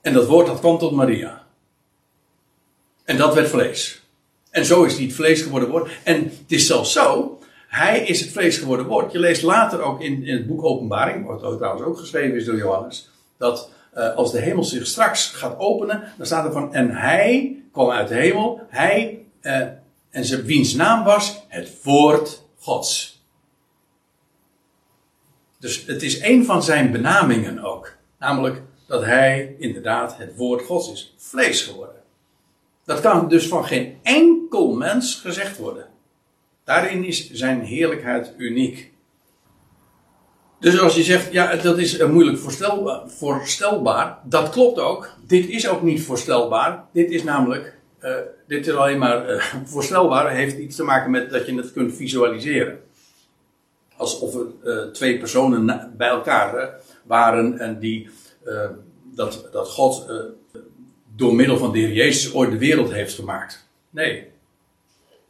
[0.00, 1.46] En dat woord dat kwam tot Maria.
[3.04, 4.02] En dat werd vlees.
[4.50, 5.90] En zo is hij het vlees geworden woord.
[6.02, 9.12] En het is zelfs zo, hij is het vlees geworden woord.
[9.12, 12.56] Je leest later ook in, in het boek Openbaring, wat trouwens ook geschreven is door
[12.56, 16.90] Johannes, dat eh, als de hemel zich straks gaat openen, dan staat er van, en
[16.90, 19.60] hij kwam uit de hemel, hij, eh,
[20.10, 23.24] en zijn, wiens naam was het woord Gods.
[25.58, 27.96] Dus het is een van zijn benamingen ook.
[28.18, 31.14] Namelijk dat hij inderdaad het woord Gods is.
[31.16, 32.02] Vlees geworden.
[32.84, 35.86] Dat kan dus van geen enkel mens gezegd worden.
[36.64, 38.92] Daarin is zijn heerlijkheid uniek.
[40.66, 45.10] Dus als je zegt, ja, dat is eh, moeilijk voorstelbaar, voorstelbaar, dat klopt ook.
[45.26, 46.84] Dit is ook niet voorstelbaar.
[46.92, 48.14] Dit is namelijk, eh,
[48.46, 51.94] dit is alleen maar eh, voorstelbaar, heeft iets te maken met dat je het kunt
[51.94, 52.80] visualiseren.
[53.96, 56.68] Alsof er eh, twee personen bij elkaar eh,
[57.04, 58.08] waren en die,
[58.44, 58.70] eh,
[59.14, 60.16] dat, dat God eh,
[61.16, 63.68] door middel van de Heer Jezus ooit de wereld heeft gemaakt.
[63.90, 64.28] Nee.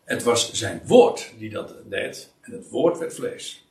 [0.05, 2.33] Het was zijn woord die dat deed.
[2.41, 3.66] En het woord werd vlees.